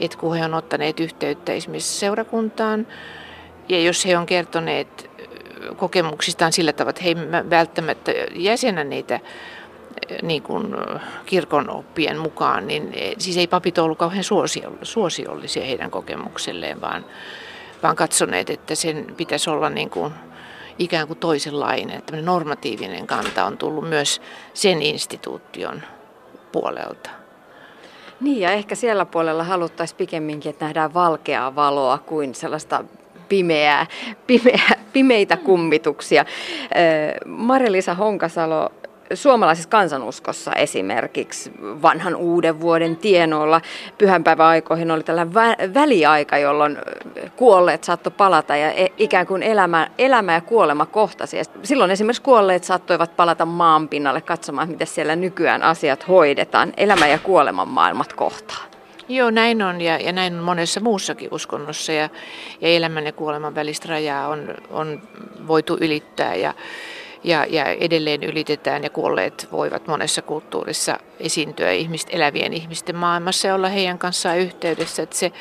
että 0.00 0.18
kun 0.18 0.36
he 0.36 0.44
on 0.44 0.54
ottaneet 0.54 1.00
yhteyttä 1.00 1.52
esimerkiksi 1.52 1.98
seurakuntaan, 1.98 2.86
ja 3.68 3.80
jos 3.80 4.06
he 4.06 4.18
on 4.18 4.26
kertoneet 4.26 5.10
kokemuksistaan 5.76 6.52
sillä 6.52 6.72
tavalla, 6.72 6.90
että 6.90 7.02
he 7.02 7.16
välttämättä 7.50 8.12
jäsenä 8.34 8.84
niitä 8.84 9.20
niin 10.22 10.42
kuin 10.42 10.76
kirkon 11.26 11.70
oppien 11.70 12.18
mukaan, 12.18 12.66
niin 12.66 12.90
e, 12.94 13.12
siis 13.18 13.36
ei 13.36 13.46
papit 13.46 13.78
ollut 13.78 13.98
kauhean 13.98 14.24
suosiollisia 14.82 15.64
heidän 15.64 15.90
kokemukselleen, 15.90 16.80
vaan, 16.80 17.04
vaan 17.82 17.96
katsoneet, 17.96 18.50
että 18.50 18.74
sen 18.74 19.06
pitäisi 19.16 19.50
olla 19.50 19.70
niin 19.70 19.90
kuin 19.90 20.12
ikään 20.80 21.06
kuin 21.06 21.18
toisenlainen. 21.18 22.02
Tämmöinen 22.02 22.24
normatiivinen 22.24 23.06
kanta 23.06 23.44
on 23.44 23.58
tullut 23.58 23.88
myös 23.88 24.20
sen 24.54 24.82
instituution 24.82 25.82
puolelta. 26.52 27.10
Niin 28.20 28.40
ja 28.40 28.50
ehkä 28.52 28.74
siellä 28.74 29.04
puolella 29.04 29.44
haluttaisiin 29.44 29.98
pikemminkin, 29.98 30.50
että 30.50 30.64
nähdään 30.64 30.94
valkeaa 30.94 31.54
valoa 31.54 31.98
kuin 31.98 32.34
sellaista 32.34 32.84
pimeää, 33.28 33.86
pimeää, 34.26 34.72
pimeitä 34.92 35.36
kummituksia. 35.36 36.24
Marilisa 37.26 37.94
Honkasalo, 37.94 38.72
suomalaisessa 39.14 39.68
kansanuskossa 39.68 40.52
esimerkiksi 40.52 41.52
vanhan 41.60 42.16
uuden 42.16 42.60
vuoden 42.60 42.96
tienoilla 42.96 43.60
pyhänpäiväaikoihin 43.98 44.90
oli 44.90 45.02
tällainen 45.02 45.34
vä- 45.34 45.74
väliaika, 45.74 46.38
jolloin 46.38 46.78
kuolleet 47.36 47.84
saattoi 47.84 48.12
palata 48.16 48.56
ja 48.56 48.72
e- 48.72 48.92
ikään 48.98 49.26
kuin 49.26 49.42
elämä, 49.42 49.88
elämä 49.98 50.32
ja 50.32 50.40
kuolema 50.40 50.86
kohtasi. 50.86 51.36
Ja 51.36 51.44
silloin 51.62 51.90
esimerkiksi 51.90 52.22
kuolleet 52.22 52.64
saattoivat 52.64 53.16
palata 53.16 53.46
maan 53.46 53.88
pinnalle 53.88 54.20
katsomaan, 54.20 54.68
miten 54.68 54.86
siellä 54.86 55.16
nykyään 55.16 55.62
asiat 55.62 56.08
hoidetaan. 56.08 56.72
Elämä 56.76 57.06
ja 57.06 57.18
kuoleman 57.18 57.68
maailmat 57.68 58.12
kohtaa. 58.12 58.70
Joo, 59.08 59.30
näin 59.30 59.62
on 59.62 59.80
ja, 59.80 59.98
ja 59.98 60.12
näin 60.12 60.34
on 60.34 60.44
monessa 60.44 60.80
muussakin 60.80 61.28
uskonnossa 61.32 61.92
ja, 61.92 62.08
ja 62.60 62.68
elämän 62.68 63.06
ja 63.06 63.12
kuoleman 63.12 63.54
välistä 63.54 63.88
rajaa 63.88 64.28
on, 64.28 64.54
on 64.70 65.02
voitu 65.46 65.78
ylittää 65.80 66.34
ja, 66.34 66.54
ja, 67.24 67.46
ja 67.48 67.64
edelleen 67.64 68.22
ylitetään 68.22 68.82
ja 68.82 68.90
kuolleet 68.90 69.48
voivat 69.52 69.86
monessa 69.86 70.22
kulttuurissa 70.22 70.98
esiintyä 71.20 71.70
ihmist, 71.70 72.08
elävien 72.10 72.52
ihmisten 72.52 72.96
maailmassa 72.96 73.48
ja 73.48 73.54
olla 73.54 73.68
heidän 73.68 73.98
kanssaan 73.98 74.38
yhteydessä. 74.38 75.02
Että 75.02 75.16
se, 75.16 75.32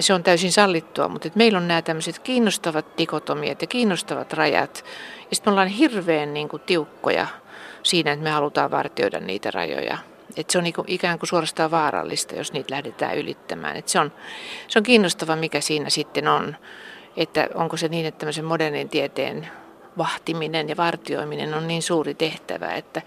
se 0.00 0.14
on 0.14 0.22
täysin 0.22 0.52
sallittua, 0.52 1.08
mutta 1.08 1.28
että 1.28 1.38
meillä 1.38 1.56
on 1.56 1.68
nämä 1.68 1.82
tämmöiset 1.82 2.18
kiinnostavat 2.18 2.86
dikotomiat 2.98 3.60
ja 3.60 3.66
kiinnostavat 3.66 4.32
rajat. 4.32 4.84
Ja 5.30 5.36
sitten 5.36 5.50
me 5.50 5.52
ollaan 5.52 5.68
hirveän 5.68 6.34
niin 6.34 6.48
kuin, 6.48 6.62
tiukkoja 6.66 7.26
siinä, 7.82 8.12
että 8.12 8.24
me 8.24 8.30
halutaan 8.30 8.70
vartioida 8.70 9.20
niitä 9.20 9.50
rajoja. 9.50 9.98
Et 10.36 10.50
se 10.50 10.58
on 10.58 10.64
niinku 10.64 10.84
ikään 10.86 11.18
kuin 11.18 11.28
suorastaan 11.28 11.70
vaarallista, 11.70 12.34
jos 12.34 12.52
niitä 12.52 12.74
lähdetään 12.74 13.18
ylittämään. 13.18 13.76
Et 13.76 13.88
se, 13.88 13.98
on, 13.98 14.12
se 14.68 14.78
on 14.78 14.82
kiinnostava, 14.82 15.36
mikä 15.36 15.60
siinä 15.60 15.90
sitten 15.90 16.28
on. 16.28 16.56
Että 17.16 17.48
onko 17.54 17.76
se 17.76 17.88
niin, 17.88 18.06
että 18.06 18.18
tämmöisen 18.18 18.44
modernin 18.44 18.88
tieteen 18.88 19.48
vahtiminen 19.98 20.68
ja 20.68 20.76
vartioiminen 20.76 21.54
on 21.54 21.68
niin 21.68 21.82
suuri 21.82 22.14
tehtävä, 22.14 22.74
että, 22.74 23.02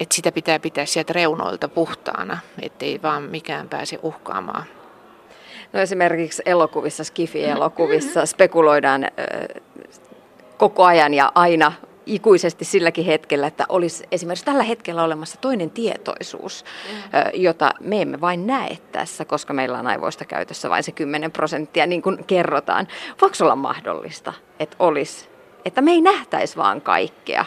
että 0.00 0.14
sitä 0.14 0.32
pitää 0.32 0.58
pitää 0.58 0.86
sieltä 0.86 1.12
reunoilta 1.12 1.68
puhtaana, 1.68 2.38
ettei 2.62 3.02
vaan 3.02 3.22
mikään 3.22 3.68
pääse 3.68 3.98
uhkaamaan. 4.02 4.64
No 5.72 5.80
esimerkiksi 5.80 6.42
elokuvissa, 6.46 7.04
Skifi-elokuvissa 7.04 8.26
spekuloidaan 8.26 9.06
koko 10.56 10.84
ajan 10.84 11.14
ja 11.14 11.32
aina 11.34 11.72
ikuisesti 12.06 12.64
silläkin 12.64 13.04
hetkellä, 13.04 13.46
että 13.46 13.66
olisi 13.68 14.04
esimerkiksi 14.12 14.44
tällä 14.44 14.62
hetkellä 14.62 15.04
olemassa 15.04 15.40
toinen 15.40 15.70
tietoisuus, 15.70 16.64
jota 17.34 17.70
me 17.80 18.02
emme 18.02 18.20
vain 18.20 18.46
näe 18.46 18.78
tässä, 18.92 19.24
koska 19.24 19.52
meillä 19.52 19.78
on 19.78 19.86
aivoista 19.86 20.24
käytössä 20.24 20.70
vain 20.70 20.82
se 20.82 20.92
10 20.92 21.32
prosenttia, 21.32 21.86
niin 21.86 22.02
kuin 22.02 22.24
kerrotaan. 22.24 22.88
Voiko 23.20 23.36
olla 23.40 23.56
mahdollista, 23.56 24.32
että 24.60 24.76
olisi, 24.78 25.28
että 25.64 25.82
me 25.82 25.90
ei 25.90 26.00
nähtäisi 26.00 26.56
vaan 26.56 26.80
kaikkea? 26.80 27.44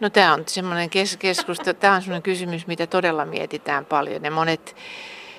No 0.00 0.10
tämä 0.10 0.34
on 0.34 0.42
semmoinen 0.46 0.90
kes- 0.90 1.16
keskustelu, 1.16 1.76
tämä 1.80 1.94
on 1.94 2.02
semmoinen 2.02 2.22
kysymys, 2.22 2.66
mitä 2.66 2.86
todella 2.86 3.24
mietitään 3.24 3.84
paljon 3.84 4.24
ja 4.24 4.30
monet 4.30 4.76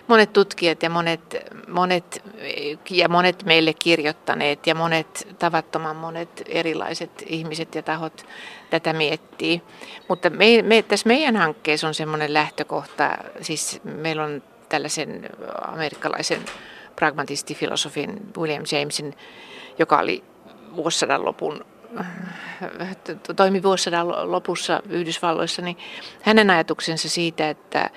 monet 0.07 0.33
tutkijat 0.33 0.83
ja 0.83 0.89
monet, 0.89 1.37
monet, 1.67 2.23
ja 2.89 3.09
monet 3.09 3.43
meille 3.43 3.73
kirjoittaneet 3.73 4.67
ja 4.67 4.75
monet 4.75 5.27
tavattoman 5.39 5.95
monet 5.95 6.43
erilaiset 6.45 7.23
ihmiset 7.25 7.75
ja 7.75 7.83
tahot 7.83 8.25
tätä 8.69 8.93
miettii. 8.93 9.61
Mutta 10.07 10.29
me, 10.29 10.61
me, 10.61 10.81
tässä 10.81 11.07
meidän 11.07 11.35
hankkeessa 11.35 11.87
on 11.87 11.93
semmoinen 11.93 12.33
lähtökohta, 12.33 13.17
siis 13.41 13.81
meillä 13.83 14.23
on 14.23 14.43
tällaisen 14.69 15.29
amerikkalaisen 15.67 16.45
pragmatistifilosofin 16.95 18.19
William 18.37 18.63
Jamesin, 18.71 19.13
joka 19.79 19.99
oli 19.99 20.23
vuosisadan 20.75 21.25
lopun 21.25 21.65
toimi 23.35 23.63
vuosisadan 23.63 24.31
lopussa 24.31 24.81
Yhdysvalloissa, 24.89 25.61
niin 25.61 25.77
hänen 26.21 26.49
ajatuksensa 26.49 27.09
siitä, 27.09 27.49
että 27.49 27.89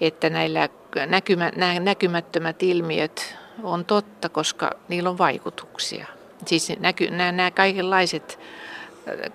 että 0.00 0.30
näillä 0.30 0.68
näkymä, 1.06 1.52
nämä 1.56 1.80
näkymättömät 1.80 2.62
ilmiöt 2.62 3.36
on 3.62 3.84
totta, 3.84 4.28
koska 4.28 4.70
niillä 4.88 5.10
on 5.10 5.18
vaikutuksia. 5.18 6.06
Siis 6.46 6.72
näky, 6.78 7.10
nämä, 7.10 7.32
nämä 7.32 7.50
kaikenlaiset 7.50 8.38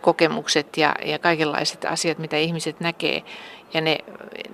kokemukset 0.01 0.77
ja, 0.77 0.95
ja 1.05 1.19
kaikenlaiset 1.19 1.85
asiat, 1.85 2.17
mitä 2.17 2.37
ihmiset 2.37 2.79
näkee, 2.79 3.23
ja 3.73 3.81
ne, 3.81 3.97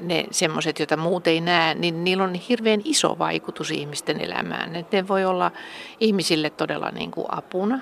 ne 0.02 0.26
semmoiset, 0.32 0.80
joita 0.80 0.98
muut 0.98 1.28
ei 1.28 1.42
näe, 1.42 1.74
niin 1.74 2.04
niillä 2.04 2.24
on 2.24 2.34
hirveän 2.34 2.82
iso 2.84 3.20
vaikutus 3.20 3.72
ihmisten 3.72 4.22
elämään. 4.22 4.76
Et 4.76 4.92
ne 4.92 5.08
voi 5.08 5.26
olla 5.26 5.52
ihmisille 6.00 6.50
todella 6.50 6.92
niin 6.92 7.12
kuin 7.12 7.26
apuna 7.30 7.80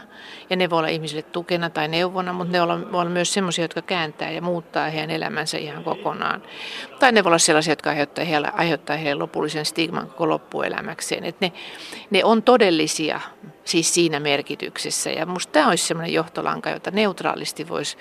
ja 0.50 0.56
ne 0.56 0.70
voi 0.70 0.80
olla 0.80 0.88
ihmisille 0.88 1.22
tukena 1.22 1.70
tai 1.70 1.88
neuvona, 1.88 2.34
mutta 2.34 2.52
ne 2.52 2.68
voi 2.68 3.02
olla 3.02 3.10
myös 3.10 3.34
semmoisia, 3.34 3.64
jotka 3.64 3.82
kääntää 3.82 4.32
ja 4.32 4.42
muuttaa 4.42 4.90
heidän 4.90 5.10
elämänsä 5.10 5.58
ihan 5.58 5.84
kokonaan. 5.84 6.44
Tai 7.00 7.12
ne 7.12 7.24
voi 7.24 7.30
olla 7.30 7.38
sellaisia, 7.38 7.72
jotka 7.72 7.90
aiheuttaa 7.90 8.26
heille, 8.26 8.52
aiheuttaa 8.54 8.98
heille 8.98 9.20
lopullisen 9.20 9.66
stigman 9.66 10.08
koko 10.08 10.30
loppuelämäkseen. 10.30 11.24
Et 11.24 11.42
ne, 11.42 11.52
ne 12.10 12.24
on 12.24 12.44
todellisia 12.44 13.22
siis 13.64 13.94
siinä 13.94 14.20
merkityksessä 14.20 15.10
ja 15.10 15.26
minusta 15.26 15.52
tämä 15.52 15.70
olisi 15.70 15.88
semmoinen 15.88 16.14
johtolanka, 16.14 16.70
jota 16.70 16.92
neutraalisti 16.92 17.70
voisi 17.70 17.98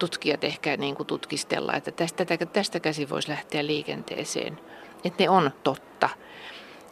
tutkijat 0.00 0.44
ehkä 0.44 0.76
niin 0.76 0.94
kuin 0.94 1.06
tutkistella, 1.06 1.74
että 1.74 1.90
tästä, 1.90 2.26
tästä 2.52 2.80
käsi 2.80 3.10
voisi 3.10 3.28
lähteä 3.28 3.66
liikenteeseen. 3.66 4.58
Että 5.04 5.22
ne 5.22 5.30
on 5.30 5.50
totta. 5.62 6.08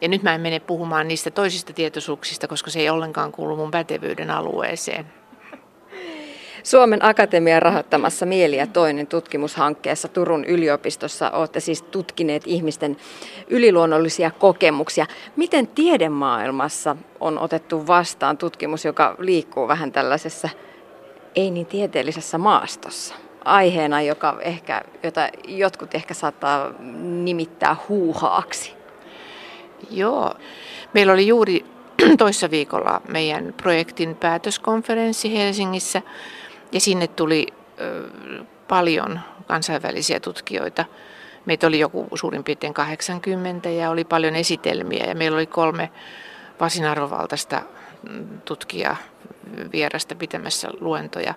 Ja 0.01 0.07
nyt 0.07 0.23
mä 0.23 0.35
en 0.35 0.41
mene 0.41 0.59
puhumaan 0.59 1.07
niistä 1.07 1.31
toisista 1.31 1.73
tietoisuuksista, 1.73 2.47
koska 2.47 2.69
se 2.71 2.79
ei 2.79 2.89
ollenkaan 2.89 3.31
kuulu 3.31 3.55
mun 3.55 3.71
pätevyyden 3.71 4.31
alueeseen. 4.31 5.05
Suomen 6.63 7.05
Akatemian 7.05 7.61
rahoittamassa 7.61 8.25
Mieli 8.25 8.57
ja 8.57 8.67
toinen 8.67 9.07
tutkimushankkeessa 9.07 10.07
Turun 10.07 10.45
yliopistossa 10.45 11.31
olette 11.31 11.59
siis 11.59 11.81
tutkineet 11.81 12.43
ihmisten 12.45 12.97
yliluonnollisia 13.47 14.31
kokemuksia. 14.31 15.05
Miten 15.35 15.67
tiedemaailmassa 15.67 16.95
on 17.19 17.39
otettu 17.39 17.87
vastaan 17.87 18.37
tutkimus, 18.37 18.85
joka 18.85 19.15
liikkuu 19.19 19.67
vähän 19.67 19.91
tällaisessa 19.91 20.49
ei 21.35 21.51
niin 21.51 21.65
tieteellisessä 21.65 22.37
maastossa 22.37 23.15
aiheena, 23.45 24.01
joka 24.01 24.37
ehkä, 24.41 24.81
jota 25.03 25.29
jotkut 25.47 25.95
ehkä 25.95 26.13
saattaa 26.13 26.71
nimittää 27.23 27.75
huuhaaksi. 27.89 28.73
Joo. 29.91 30.33
Meillä 30.93 31.13
oli 31.13 31.27
juuri 31.27 31.65
toissa 32.17 32.51
viikolla 32.51 33.01
meidän 33.07 33.53
projektin 33.57 34.15
päätöskonferenssi 34.15 35.37
Helsingissä 35.37 36.01
ja 36.71 36.79
sinne 36.79 37.07
tuli 37.07 37.47
paljon 38.67 39.19
kansainvälisiä 39.47 40.19
tutkijoita. 40.19 40.85
Meitä 41.45 41.67
oli 41.67 41.79
joku 41.79 42.07
suurin 42.13 42.43
piirtein 42.43 42.73
80 42.73 43.69
ja 43.69 43.89
oli 43.89 44.03
paljon 44.03 44.35
esitelmiä 44.35 45.05
ja 45.05 45.15
meillä 45.15 45.35
oli 45.35 45.45
kolme 45.45 45.89
varsin 46.59 46.85
arvovaltaista 46.85 47.61
tutkijaa 48.45 48.97
vierasta 49.71 50.15
pitämässä 50.15 50.69
luentoja, 50.79 51.33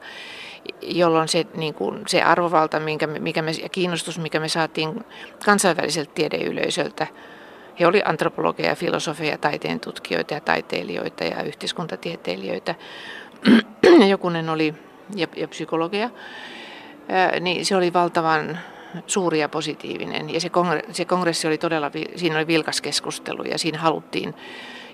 jolloin 0.83 1.29
se, 1.29 1.46
niin 1.55 1.75
kuin, 1.75 2.03
se 2.07 2.22
arvovalta 2.22 2.81
minkä, 2.81 3.07
mikä 3.07 3.42
me, 3.42 3.51
ja 3.51 3.68
kiinnostus, 3.68 4.18
mikä 4.18 4.40
me 4.40 4.48
saatiin 4.48 5.05
kansainväliseltä 5.44 6.11
tiedeyleisöltä, 6.14 7.07
he 7.81 7.87
olivat 7.87 8.09
antropologeja, 8.09 8.75
filosofeja, 8.75 9.38
taiteen 9.38 9.81
tutkijoita 9.81 10.35
ja 10.35 10.40
taiteilijoita 10.40 11.25
ja 11.25 11.42
yhteiskuntatieteilijöitä, 11.42 12.75
jokunen 14.11 14.48
oli 14.48 14.75
ja, 15.14 15.27
ja 15.37 15.48
psykologia, 15.48 16.11
niin 17.40 17.66
se 17.66 17.77
oli 17.77 17.92
valtavan 17.92 18.59
suuri 19.07 19.38
ja 19.40 19.48
positiivinen. 19.48 20.35
Ja 20.35 20.40
se, 20.40 20.48
kongre, 20.48 20.83
se 20.92 21.05
kongressi 21.05 21.46
oli 21.46 21.59
todella, 21.59 21.90
siinä 22.16 22.37
oli 22.37 22.46
vilkas 22.46 22.81
keskustelu 22.81 23.42
ja 23.42 23.59
siinä 23.59 23.79
haluttiin 23.79 24.35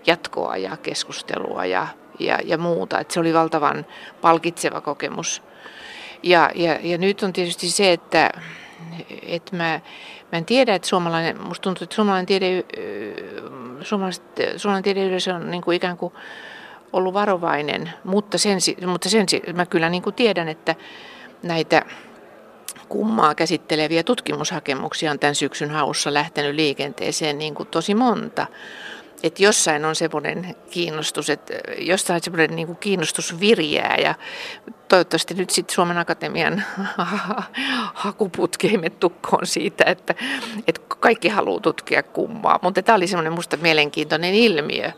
jatkoa 0.07 0.57
ja 0.57 0.77
keskustelua 0.77 1.65
ja 1.65 1.87
ja, 2.19 2.39
ja 2.45 2.59
muuta. 2.59 3.01
Että 3.01 3.15
se 3.15 3.21
oli 3.21 3.35
valtavan 3.35 3.87
palkitseva 4.21 4.81
kokemus. 4.81 5.43
Ja, 6.23 6.51
ja, 6.55 6.79
ja 6.83 6.99
nyt 6.99 7.23
on 7.23 7.33
tietysti 7.33 7.71
se, 7.71 7.93
että, 7.93 8.31
että 9.23 9.57
mä, 9.57 9.81
mä 10.33 10.39
en 10.39 10.45
tiedä, 10.45 10.75
että 10.75 10.89
suomalainen, 10.89 11.43
musta 11.43 11.63
tuntuu, 11.63 11.85
että 11.85 11.97
suomalainen, 11.97 12.27
tiede, 12.27 12.65
suomalainen 14.57 14.83
tiedeyleisö 14.83 15.35
on 15.35 15.51
niin 15.51 15.63
kuin 15.63 15.77
ikään 15.77 15.97
kuin 15.97 16.13
ollut 16.93 17.15
varovainen, 17.15 17.91
mutta 18.05 18.39
sen, 18.39 18.59
mutta 18.87 19.09
sen 19.09 19.27
mä 19.55 19.67
kyllä 19.67 19.89
niin 19.89 20.03
kuin 20.03 20.15
tiedän, 20.15 20.49
että 20.49 20.75
näitä 21.43 21.83
kummaa 22.89 23.35
käsitteleviä 23.35 24.03
tutkimushakemuksia 24.03 25.11
on 25.11 25.19
tämän 25.19 25.35
syksyn 25.35 25.71
haussa 25.71 26.15
lähtenyt 26.15 26.55
liikenteeseen 26.55 27.39
niin 27.39 27.55
kuin 27.55 27.69
tosi 27.69 27.95
monta. 27.95 28.47
Että 29.23 29.43
jossain 29.43 29.85
on 29.85 29.97
semmoinen 29.97 30.57
kiinnostus, 30.71 31.31
että 31.31 31.55
jossain 31.79 32.23
semmoinen 32.23 32.57
niin 32.57 32.67
kuin 32.67 32.79
kiinnostus 32.79 33.41
virjää 33.41 33.97
ja 33.97 34.15
toivottavasti 34.89 35.35
nyt 35.35 35.51
sitten 35.51 35.75
Suomen 35.75 35.99
Akatemian 35.99 36.63
hakuputki 38.05 38.69
ei 38.83 38.91
tukkoon 38.91 39.47
siitä, 39.47 39.85
että, 39.85 40.15
että 40.67 40.81
kaikki 41.01 41.29
haluaa 41.29 41.61
tutkia 41.61 42.03
kummaa. 42.03 42.59
Mutta 42.63 42.83
tämä 42.83 42.97
oli 42.97 43.07
semmoinen 43.07 43.33
musta 43.33 43.57
mielenkiintoinen 43.57 44.35
ilmiö. 44.35 44.91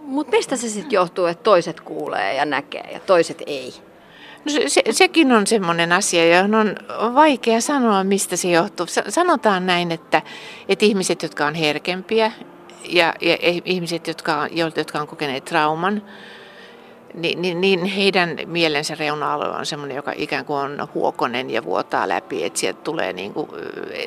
Mutta 0.00 0.36
mistä 0.36 0.56
se 0.56 0.68
sitten 0.68 0.92
johtuu, 0.92 1.26
että 1.26 1.42
toiset 1.42 1.80
kuulee 1.80 2.34
ja 2.34 2.44
näkee 2.44 2.88
ja 2.92 3.00
toiset 3.00 3.42
ei? 3.46 3.87
Se, 4.48 4.68
se, 4.68 4.82
sekin 4.90 5.32
on 5.32 5.46
semmoinen 5.46 5.92
asia, 5.92 6.36
johon 6.36 6.54
on 6.54 6.76
vaikea 7.14 7.60
sanoa, 7.60 8.04
mistä 8.04 8.36
se 8.36 8.50
johtuu. 8.50 8.86
Sanotaan 9.08 9.66
näin, 9.66 9.92
että, 9.92 10.22
että 10.68 10.84
ihmiset, 10.84 11.22
jotka 11.22 11.46
on 11.46 11.54
herkempiä 11.54 12.32
ja, 12.88 13.14
ja 13.20 13.36
ihmiset, 13.64 14.06
jotka, 14.06 14.48
jotka 14.76 15.00
on 15.00 15.06
kokeneet 15.06 15.44
trauman, 15.44 16.02
niin, 17.14 17.42
niin, 17.42 17.60
niin 17.60 17.84
heidän 17.84 18.36
mielensä 18.46 18.94
reuna-alue 18.94 19.48
on 19.48 19.66
semmoinen, 19.66 19.96
joka 19.96 20.12
ikään 20.16 20.44
kuin 20.44 20.58
on 20.58 20.88
huokonen 20.94 21.50
ja 21.50 21.64
vuotaa 21.64 22.08
läpi, 22.08 22.44
että 22.44 22.58
sieltä 22.58 22.80
tulee 22.84 23.12
niin 23.12 23.34
kuin 23.34 23.48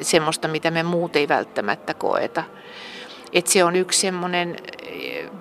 semmoista, 0.01 0.47
mitä 0.47 0.71
me 0.71 0.83
muut 0.83 1.15
ei 1.15 1.27
välttämättä 1.27 1.93
koeta. 1.93 2.43
Että 3.33 3.51
se 3.51 3.63
on 3.63 3.75
yksi 3.75 3.99
semmoinen 3.99 4.57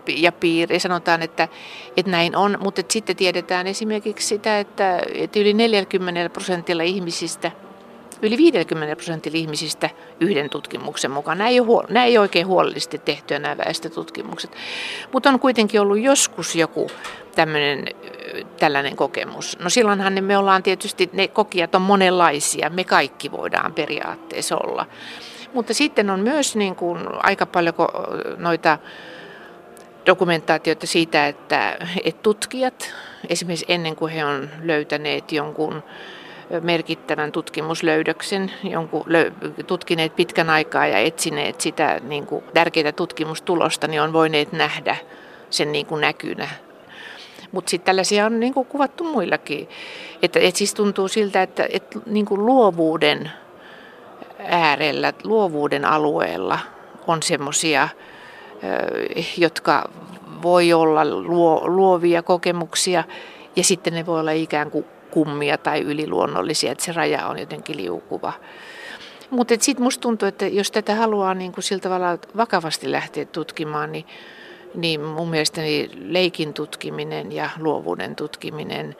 ja 0.06 0.32
piiri, 0.32 0.80
sanotaan, 0.80 1.22
että, 1.22 1.48
että 1.96 2.10
näin 2.10 2.36
on, 2.36 2.58
mutta 2.60 2.82
sitten 2.88 3.16
tiedetään 3.16 3.66
esimerkiksi 3.66 4.28
sitä, 4.28 4.60
että, 4.60 5.02
että 5.14 5.38
yli 5.40 5.54
40 5.54 6.30
prosentilla 6.30 6.82
ihmisistä, 6.82 7.50
yli 8.22 8.36
50 8.36 8.96
prosentilla 8.96 9.38
ihmisistä 9.38 9.90
yhden 10.20 10.50
tutkimuksen 10.50 11.10
mukaan. 11.10 11.38
Nämä 11.38 11.48
ei 11.48 11.60
ole, 11.60 11.84
nämä 11.88 12.06
ei 12.06 12.18
oikein 12.18 12.46
huolellisesti 12.46 12.98
tehtyä 12.98 13.38
nämä 13.38 13.56
väestötutkimukset, 13.56 14.50
mutta 15.12 15.28
on 15.28 15.40
kuitenkin 15.40 15.80
ollut 15.80 16.00
joskus 16.00 16.56
joku 16.56 16.90
tämmöinen, 17.34 17.84
tällainen 18.58 18.96
kokemus. 18.96 19.58
No 19.58 19.70
silloinhan 19.70 20.24
me 20.24 20.38
ollaan 20.38 20.62
tietysti, 20.62 21.10
ne 21.12 21.28
kokijat 21.28 21.74
on 21.74 21.82
monenlaisia, 21.82 22.70
me 22.70 22.84
kaikki 22.84 23.30
voidaan 23.32 23.72
periaatteessa 23.72 24.56
olla. 24.56 24.86
Mutta 25.54 25.74
sitten 25.74 26.10
on 26.10 26.20
myös 26.20 26.56
niin 26.56 26.76
kuin 26.76 26.98
aika 27.22 27.46
paljon 27.46 27.74
noita 28.36 28.78
dokumentaatioita 30.06 30.86
siitä, 30.86 31.26
että, 31.26 31.76
että 32.04 32.22
tutkijat 32.22 32.94
esimerkiksi 33.28 33.64
ennen 33.68 33.96
kuin 33.96 34.12
he 34.12 34.24
on 34.24 34.50
löytäneet 34.62 35.32
jonkun 35.32 35.82
merkittävän 36.60 37.32
tutkimuslöydöksen, 37.32 38.52
jonkun 38.62 39.04
tutkineet 39.66 40.16
pitkän 40.16 40.50
aikaa 40.50 40.86
ja 40.86 40.98
etsineet 40.98 41.60
sitä 41.60 42.00
niin 42.02 42.26
kuin 42.26 42.44
tärkeää 42.54 42.92
tutkimustulosta, 42.92 43.86
niin 43.86 44.02
on 44.02 44.12
voineet 44.12 44.52
nähdä 44.52 44.96
sen 45.50 45.72
niin 45.72 45.86
kuin 45.86 46.00
näkynä. 46.00 46.48
Mutta 47.52 47.70
sitten 47.70 47.86
tällaisia 47.86 48.26
on 48.26 48.40
niin 48.40 48.54
kuin 48.54 48.66
kuvattu 48.66 49.04
muillakin. 49.04 49.68
Että 50.22 50.40
et 50.40 50.56
siis 50.56 50.74
tuntuu 50.74 51.08
siltä, 51.08 51.42
että 51.42 51.66
et 51.70 52.06
niin 52.06 52.26
kuin 52.26 52.46
luovuuden 52.46 53.30
äärellä, 54.44 55.12
luovuuden 55.24 55.84
alueella 55.84 56.58
on 57.06 57.22
semmoisia 57.22 57.88
jotka 59.36 59.90
voi 60.42 60.72
olla 60.72 61.04
luo, 61.04 61.62
luovia 61.68 62.22
kokemuksia 62.22 63.04
ja 63.56 63.64
sitten 63.64 63.94
ne 63.94 64.06
voi 64.06 64.20
olla 64.20 64.32
ikään 64.32 64.70
kuin 64.70 64.84
kummia 65.10 65.58
tai 65.58 65.80
yliluonnollisia, 65.80 66.72
että 66.72 66.84
se 66.84 66.92
raja 66.92 67.26
on 67.26 67.38
jotenkin 67.38 67.76
liukuva. 67.76 68.32
Mutta 69.30 69.54
sitten 69.60 69.84
musta 69.84 70.00
tuntuu, 70.00 70.28
että 70.28 70.46
jos 70.46 70.70
tätä 70.70 70.94
haluaa 70.94 71.34
niin 71.34 71.52
kuin 71.52 71.64
sillä 71.64 71.80
tavalla 71.80 72.18
vakavasti 72.36 72.92
lähteä 72.92 73.24
tutkimaan, 73.24 73.92
niin, 73.92 74.06
niin 74.74 75.00
mun 75.00 75.30
mielestäni 75.30 75.90
leikin 75.94 76.54
tutkiminen 76.54 77.32
ja 77.32 77.50
luovuuden 77.58 78.16
tutkiminen 78.16 78.96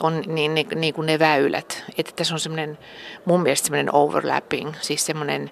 on 0.00 0.22
niin, 0.26 0.54
niin, 0.54 0.68
niin 0.74 0.94
kuin 0.94 1.06
ne 1.06 1.18
väylät. 1.18 1.84
Että 1.98 2.12
tässä 2.16 2.34
on 2.34 2.40
semmoinen, 2.40 2.78
mun 3.24 3.42
mielestä 3.42 3.66
semmoinen 3.66 3.94
overlapping, 3.94 4.74
siis 4.80 5.06
semmoinen 5.06 5.50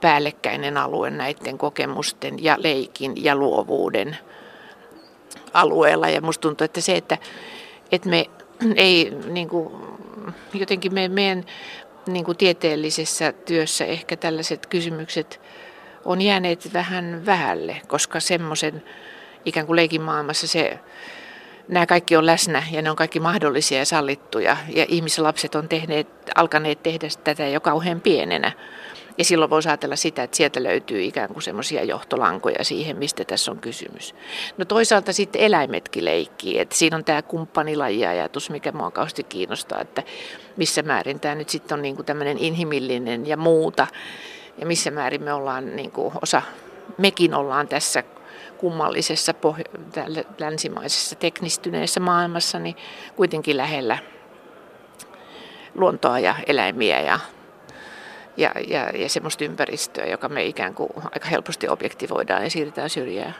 päällekkäinen 0.00 0.76
alue 0.76 1.10
näiden 1.10 1.58
kokemusten 1.58 2.44
ja 2.44 2.56
leikin 2.58 3.24
ja 3.24 3.36
luovuuden 3.36 4.16
alueella. 5.52 6.08
Ja 6.08 6.20
musta 6.20 6.42
tuntuu, 6.42 6.64
että 6.64 6.80
se, 6.80 6.96
että, 6.96 7.18
että 7.92 8.08
me 8.08 8.26
ei 8.76 9.12
niin 9.26 9.48
kuin, 9.48 9.74
jotenkin 10.54 10.94
me, 10.94 11.08
meidän 11.08 11.44
niin 12.06 12.24
kuin 12.24 12.36
tieteellisessä 12.36 13.32
työssä 13.32 13.84
ehkä 13.84 14.16
tällaiset 14.16 14.66
kysymykset 14.66 15.40
on 16.04 16.22
jääneet 16.22 16.72
vähän 16.72 17.22
vähälle, 17.26 17.80
koska 17.86 18.20
semmoisen 18.20 18.82
ikään 19.44 19.66
kuin 19.66 19.76
leikin 19.76 20.02
maailmassa 20.02 20.46
se, 20.46 20.78
nämä 21.68 21.86
kaikki 21.86 22.16
on 22.16 22.26
läsnä 22.26 22.62
ja 22.70 22.82
ne 22.82 22.90
on 22.90 22.96
kaikki 22.96 23.20
mahdollisia 23.20 23.78
ja 23.78 23.84
sallittuja. 23.84 24.56
Ja 24.74 24.86
ihmislapset 24.88 25.54
on 25.54 25.68
tehneet, 25.68 26.08
alkaneet 26.34 26.82
tehdä 26.82 27.08
tätä 27.24 27.46
jo 27.46 27.60
kauhean 27.60 28.00
pienenä. 28.00 28.52
Ja 29.18 29.24
silloin 29.24 29.50
voisi 29.50 29.68
ajatella 29.68 29.96
sitä, 29.96 30.22
että 30.22 30.36
sieltä 30.36 30.62
löytyy 30.62 31.02
ikään 31.02 31.28
kuin 31.28 31.42
semmoisia 31.42 31.84
johtolankoja 31.84 32.64
siihen, 32.64 32.96
mistä 32.96 33.24
tässä 33.24 33.50
on 33.50 33.58
kysymys. 33.58 34.14
No 34.58 34.64
toisaalta 34.64 35.12
sitten 35.12 35.42
eläimetkin 35.42 36.04
leikkii, 36.04 36.58
että 36.58 36.74
siinä 36.76 36.96
on 36.96 37.04
tämä 37.04 37.22
kumppanilajiajatus, 37.22 38.50
mikä 38.50 38.72
mua 38.72 38.90
kauheasti 38.90 39.22
kiinnostaa, 39.22 39.80
että 39.80 40.02
missä 40.56 40.82
määrin 40.82 41.20
tämä 41.20 41.34
nyt 41.34 41.48
sitten 41.48 41.74
on 41.74 41.82
niin 41.82 41.96
kuin 41.96 42.06
tämmöinen 42.06 42.38
inhimillinen 42.38 43.26
ja 43.26 43.36
muuta. 43.36 43.86
Ja 44.58 44.66
missä 44.66 44.90
määrin 44.90 45.22
me 45.22 45.32
ollaan 45.32 45.76
niin 45.76 45.90
kuin 45.90 46.14
osa, 46.22 46.42
mekin 46.98 47.34
ollaan 47.34 47.68
tässä 47.68 48.04
kummallisessa 48.58 49.34
pohjo- 49.34 49.64
länsimaisessa 50.38 51.16
teknistyneessä 51.16 52.00
maailmassa, 52.00 52.58
niin 52.58 52.76
kuitenkin 53.16 53.56
lähellä 53.56 53.98
luontoa 55.74 56.18
ja 56.18 56.34
eläimiä 56.46 57.00
ja 57.00 57.18
ja, 58.36 58.52
ja, 58.68 58.90
ja 58.94 59.08
semmoista 59.08 59.44
ympäristöä, 59.44 60.06
joka 60.06 60.28
me 60.28 60.44
ikään 60.44 60.74
kuin 60.74 60.90
aika 61.04 61.28
helposti 61.28 61.68
objektivoidaan 61.68 62.44
ja 62.44 62.50
siirretään 62.50 62.90
syrjään. 62.90 63.34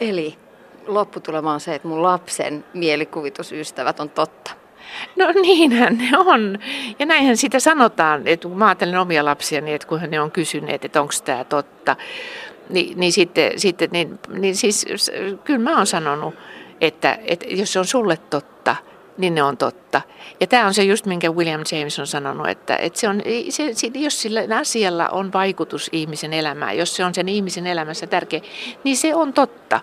Eli 0.00 0.38
lopputulema 0.86 1.52
on 1.52 1.60
se, 1.60 1.74
että 1.74 1.88
mun 1.88 2.02
lapsen 2.02 2.64
mielikuvitusystävät 2.74 4.00
on 4.00 4.10
totta. 4.10 4.50
No 5.16 5.32
niinhän 5.42 5.98
ne 5.98 6.18
on. 6.18 6.58
Ja 6.98 7.06
näinhän 7.06 7.36
sitä 7.36 7.60
sanotaan, 7.60 8.26
että 8.26 8.48
kun 8.48 8.58
mä 8.58 8.66
ajattelen 8.66 9.00
omia 9.00 9.24
lapsia, 9.24 9.60
niin 9.60 9.74
että 9.74 9.88
kun 9.88 10.00
ne 10.08 10.20
on 10.20 10.30
kysyneet, 10.30 10.84
että 10.84 11.00
onko 11.00 11.14
tämä 11.24 11.44
totta, 11.44 11.96
niin, 12.70 13.00
niin 13.00 13.12
sitten, 13.12 13.60
sitten 13.60 13.88
niin, 13.92 14.18
niin 14.28 14.56
siis 14.56 14.86
kyllä 15.44 15.58
mä 15.58 15.76
oon 15.76 15.86
sanonut, 15.86 16.34
että, 16.80 17.18
että 17.24 17.46
jos 17.48 17.72
se 17.72 17.78
on 17.78 17.86
sulle 17.86 18.16
totta, 18.16 18.76
niin 19.18 19.34
ne 19.34 19.42
on 19.42 19.56
totta. 19.56 20.02
Ja 20.40 20.46
tämä 20.46 20.66
on 20.66 20.74
se 20.74 20.82
just, 20.82 21.06
minkä 21.06 21.30
William 21.30 21.62
James 21.72 21.98
on 21.98 22.06
sanonut, 22.06 22.48
että, 22.48 22.76
että 22.76 23.00
se 23.00 23.08
on, 23.08 23.22
se, 23.50 23.90
jos 23.94 24.22
sillä 24.22 24.40
asialla 24.58 25.08
on 25.08 25.32
vaikutus 25.32 25.88
ihmisen 25.92 26.32
elämään, 26.32 26.78
jos 26.78 26.96
se 26.96 27.04
on 27.04 27.14
sen 27.14 27.28
ihmisen 27.28 27.66
elämässä 27.66 28.06
tärkeä, 28.06 28.40
niin 28.84 28.96
se 28.96 29.14
on 29.14 29.32
totta. 29.32 29.80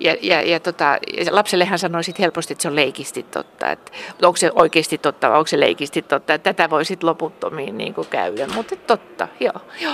Ja, 0.00 0.16
ja, 0.22 0.42
ja, 0.42 0.60
tota, 0.60 0.98
lapsellehan 1.30 1.78
sanoi 1.78 2.04
sit 2.04 2.18
helposti, 2.18 2.52
että 2.52 2.62
se 2.62 2.68
on 2.68 2.76
leikisti 2.76 3.22
totta. 3.22 3.70
Että 3.70 3.92
onko 4.22 4.36
se 4.36 4.50
oikeasti 4.54 4.98
totta 4.98 5.28
vai 5.28 5.38
onko 5.38 5.46
se 5.46 5.60
leikisti 5.60 6.02
totta. 6.02 6.34
Että 6.34 6.54
tätä 6.54 6.70
voi 6.70 6.84
sitten 6.84 7.08
loputtomiin 7.08 7.78
niin 7.78 7.94
käydä, 8.10 8.46
mutta 8.46 8.76
totta, 8.76 9.28
joo. 9.40 9.60
joo. 9.80 9.92